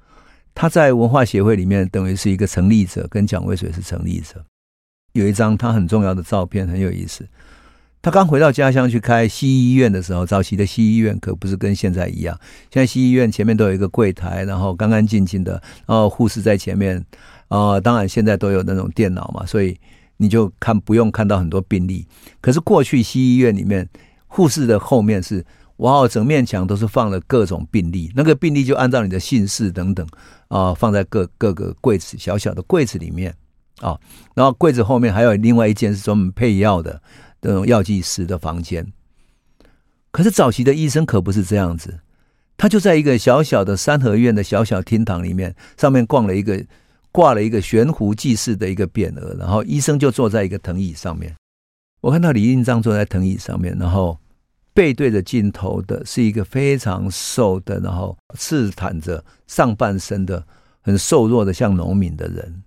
[0.56, 4.44] 他在文化协会里面等于是一个成立者，跟蒋渭水是成立者。
[5.14, 7.28] 有一张他很重要的照片，很有意思。
[8.02, 12.40] 他刚回到家乡去开西医院的时候，早期的西医院可不是跟现在一样。
[12.72, 15.54] 现在西医院前面都有一个柜台，然后干干净净的，
[15.86, 17.06] 然后护士在前面。
[17.50, 19.76] 啊、呃，当然现在都有那种电脑嘛，所以
[20.18, 22.06] 你就看不用看到很多病例。
[22.42, 23.90] 可是过去西医院里面，
[24.28, 25.44] 护士的后面是
[25.78, 30.06] 哇，整面墙都是放了各种病例，那个病例就按照你的姓氏等等
[30.50, 33.32] 啊、呃，放在各各个柜子小小的柜子里面
[33.82, 34.00] 啊、哦，
[34.36, 37.02] 然后柜子后面还有另外一间是专门配药的。
[37.42, 38.92] 这种药剂师的房间，
[40.12, 42.00] 可是早期的医生可不是这样子，
[42.58, 46.66] 他就在一个小小的三合院的小小厅堂里面，上面挂了一个
[47.12, 51.34] 挂了一个悬壶济世的一个匾额，然后医生就坐在一个藤椅上面。
[52.02, 54.18] 我看到李应章坐在藤椅上面，然后
[54.74, 60.46] 背对着镜头的是一个非常瘦的，然后赤袒着上半身的
[60.82, 62.64] 很瘦弱的像农民的人，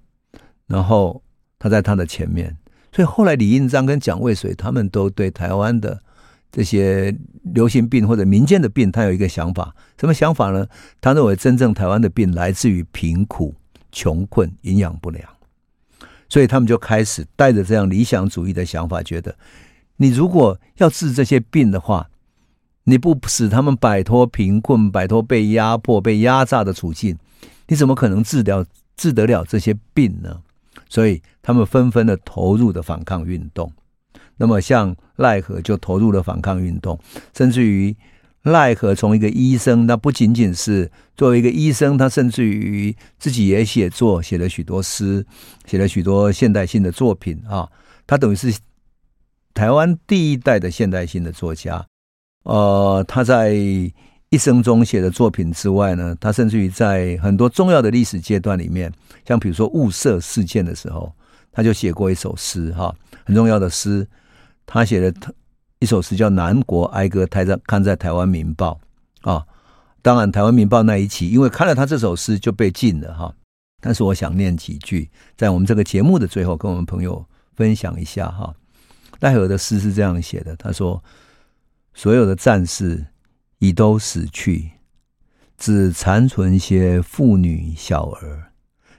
[0.66, 1.22] 然后
[1.58, 2.56] 他在他的前面。
[2.93, 5.99] 所以后来李应章跟蒋渭水他们都对台湾的
[6.53, 10.66] 这些流行病或者民间的病，他有一个想法，什么想法呢？
[11.01, 13.55] 他认为真正台湾的病来自于贫苦、
[13.90, 15.26] 穷困、营养不良，
[16.28, 19.34] 所以他们就开始带着这样理想主义的想法，觉得
[19.97, 22.11] 你如果要治这些病的话，
[22.84, 27.16] 你不使他们摆脱贫困、摆脱被压迫、被压榨的处境，
[27.68, 28.66] 你怎么可能治疗
[28.97, 30.43] 治得了这些病呢？
[30.93, 33.72] 所以他们纷纷的投入的反抗运动，
[34.36, 36.99] 那么像赖和就投入了反抗运动，
[37.34, 37.97] 甚至于
[38.43, 45.24] 赖和从一个医生，那不仅仅是作为一个医生，他甚至于自己也写作，写了许多诗，
[45.64, 47.66] 写了许多现代性的作品啊，
[48.07, 48.55] 他等于是
[49.55, 51.86] 台湾第一代的现代性的作家，
[52.43, 53.57] 呃，他在。
[54.33, 58.91] 一生中写的作品之外呢，他甚至于在很多重要的历史阶段里面，
[59.26, 61.14] 像比如说雾社事件的时候，
[61.53, 62.95] 他就写过一首诗哈，
[63.26, 64.09] 很重要的诗。
[64.64, 65.35] 他写的
[65.80, 68.80] 一首诗叫《南国哀歌》，台在看在《台湾民报》
[69.30, 69.45] 啊。
[70.01, 73.35] 当然，《台湾民报》那一期，因为看了他这首诗就被禁了哈。
[73.83, 77.22] 但是我想念几句，在我们这个节目的最后，跟我们朋友
[77.55, 78.55] 分享一下哈。
[79.20, 81.05] 奈何的诗是这样写的，他说
[81.93, 83.05] ：“所有的战士。”
[83.62, 84.72] 已都死去，
[85.56, 88.50] 只残存些妇女小儿。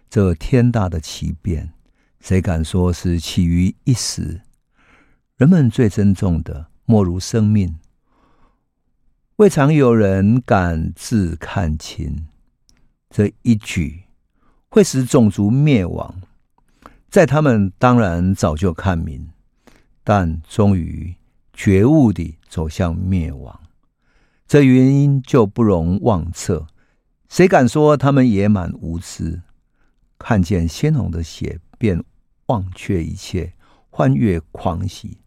[0.09, 1.73] 这天大的奇变，
[2.21, 4.39] 谁敢说是起于一时？
[5.35, 7.77] 人们最珍重的，莫如生命。
[9.35, 12.27] 未尝有人敢自看清，
[13.09, 14.03] 这一举
[14.69, 16.21] 会使种族灭亡。
[17.09, 19.27] 在他们当然早就看明，
[20.05, 21.13] 但终于
[21.51, 23.59] 觉悟地走向灭亡。
[24.47, 26.67] 这原因就不容妄测，
[27.29, 29.41] 谁敢说他们野蛮无知？
[30.19, 32.03] 看见鲜红的血，便
[32.45, 33.53] 忘却一切，
[33.89, 35.17] 欢悦狂喜。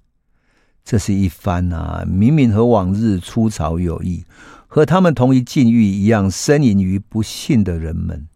[0.84, 4.24] 这是一番啊，明明和往日出草有异，
[4.68, 8.28] 和他们同一境遇一样，呻吟于不幸的人们，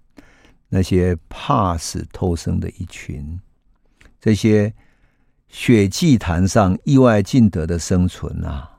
[0.71, 3.41] 那些怕死偷生的一群，
[4.21, 4.75] 这些
[5.49, 8.70] 血祭坛上意外尽得的生存啊！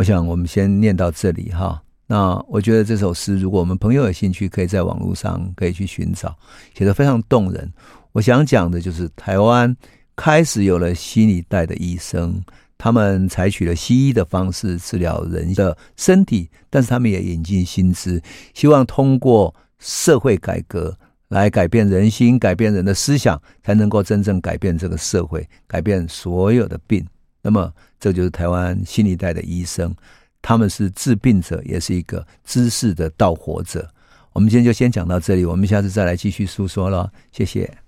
[0.00, 1.78] 我想我们先念到这里哈。
[2.06, 6.34] 那我觉得这首诗，如果我们朋友有兴趣，可以在网络上可以去寻找，
[6.74, 7.70] 写得非常动人。
[8.12, 9.76] 我想讲的就是台湾
[10.16, 12.40] 开始有了新一代的医生，
[12.78, 18.22] 他们采取了西医的方式治疗人的身体，但是他们也引进新知，
[18.54, 20.96] 希望通过社会改革
[21.28, 27.06] 来改变人心，改变人的思想，才能够真正改变这个社会，改变所有的病。
[27.42, 29.94] 那么，这就是台湾新一代的医生，
[30.42, 33.88] 他们是治病者，也是一个知识的盗火者。
[34.32, 37.72] 我们今天就先讲到这里，我们下次再来继续诉说了，谢谢。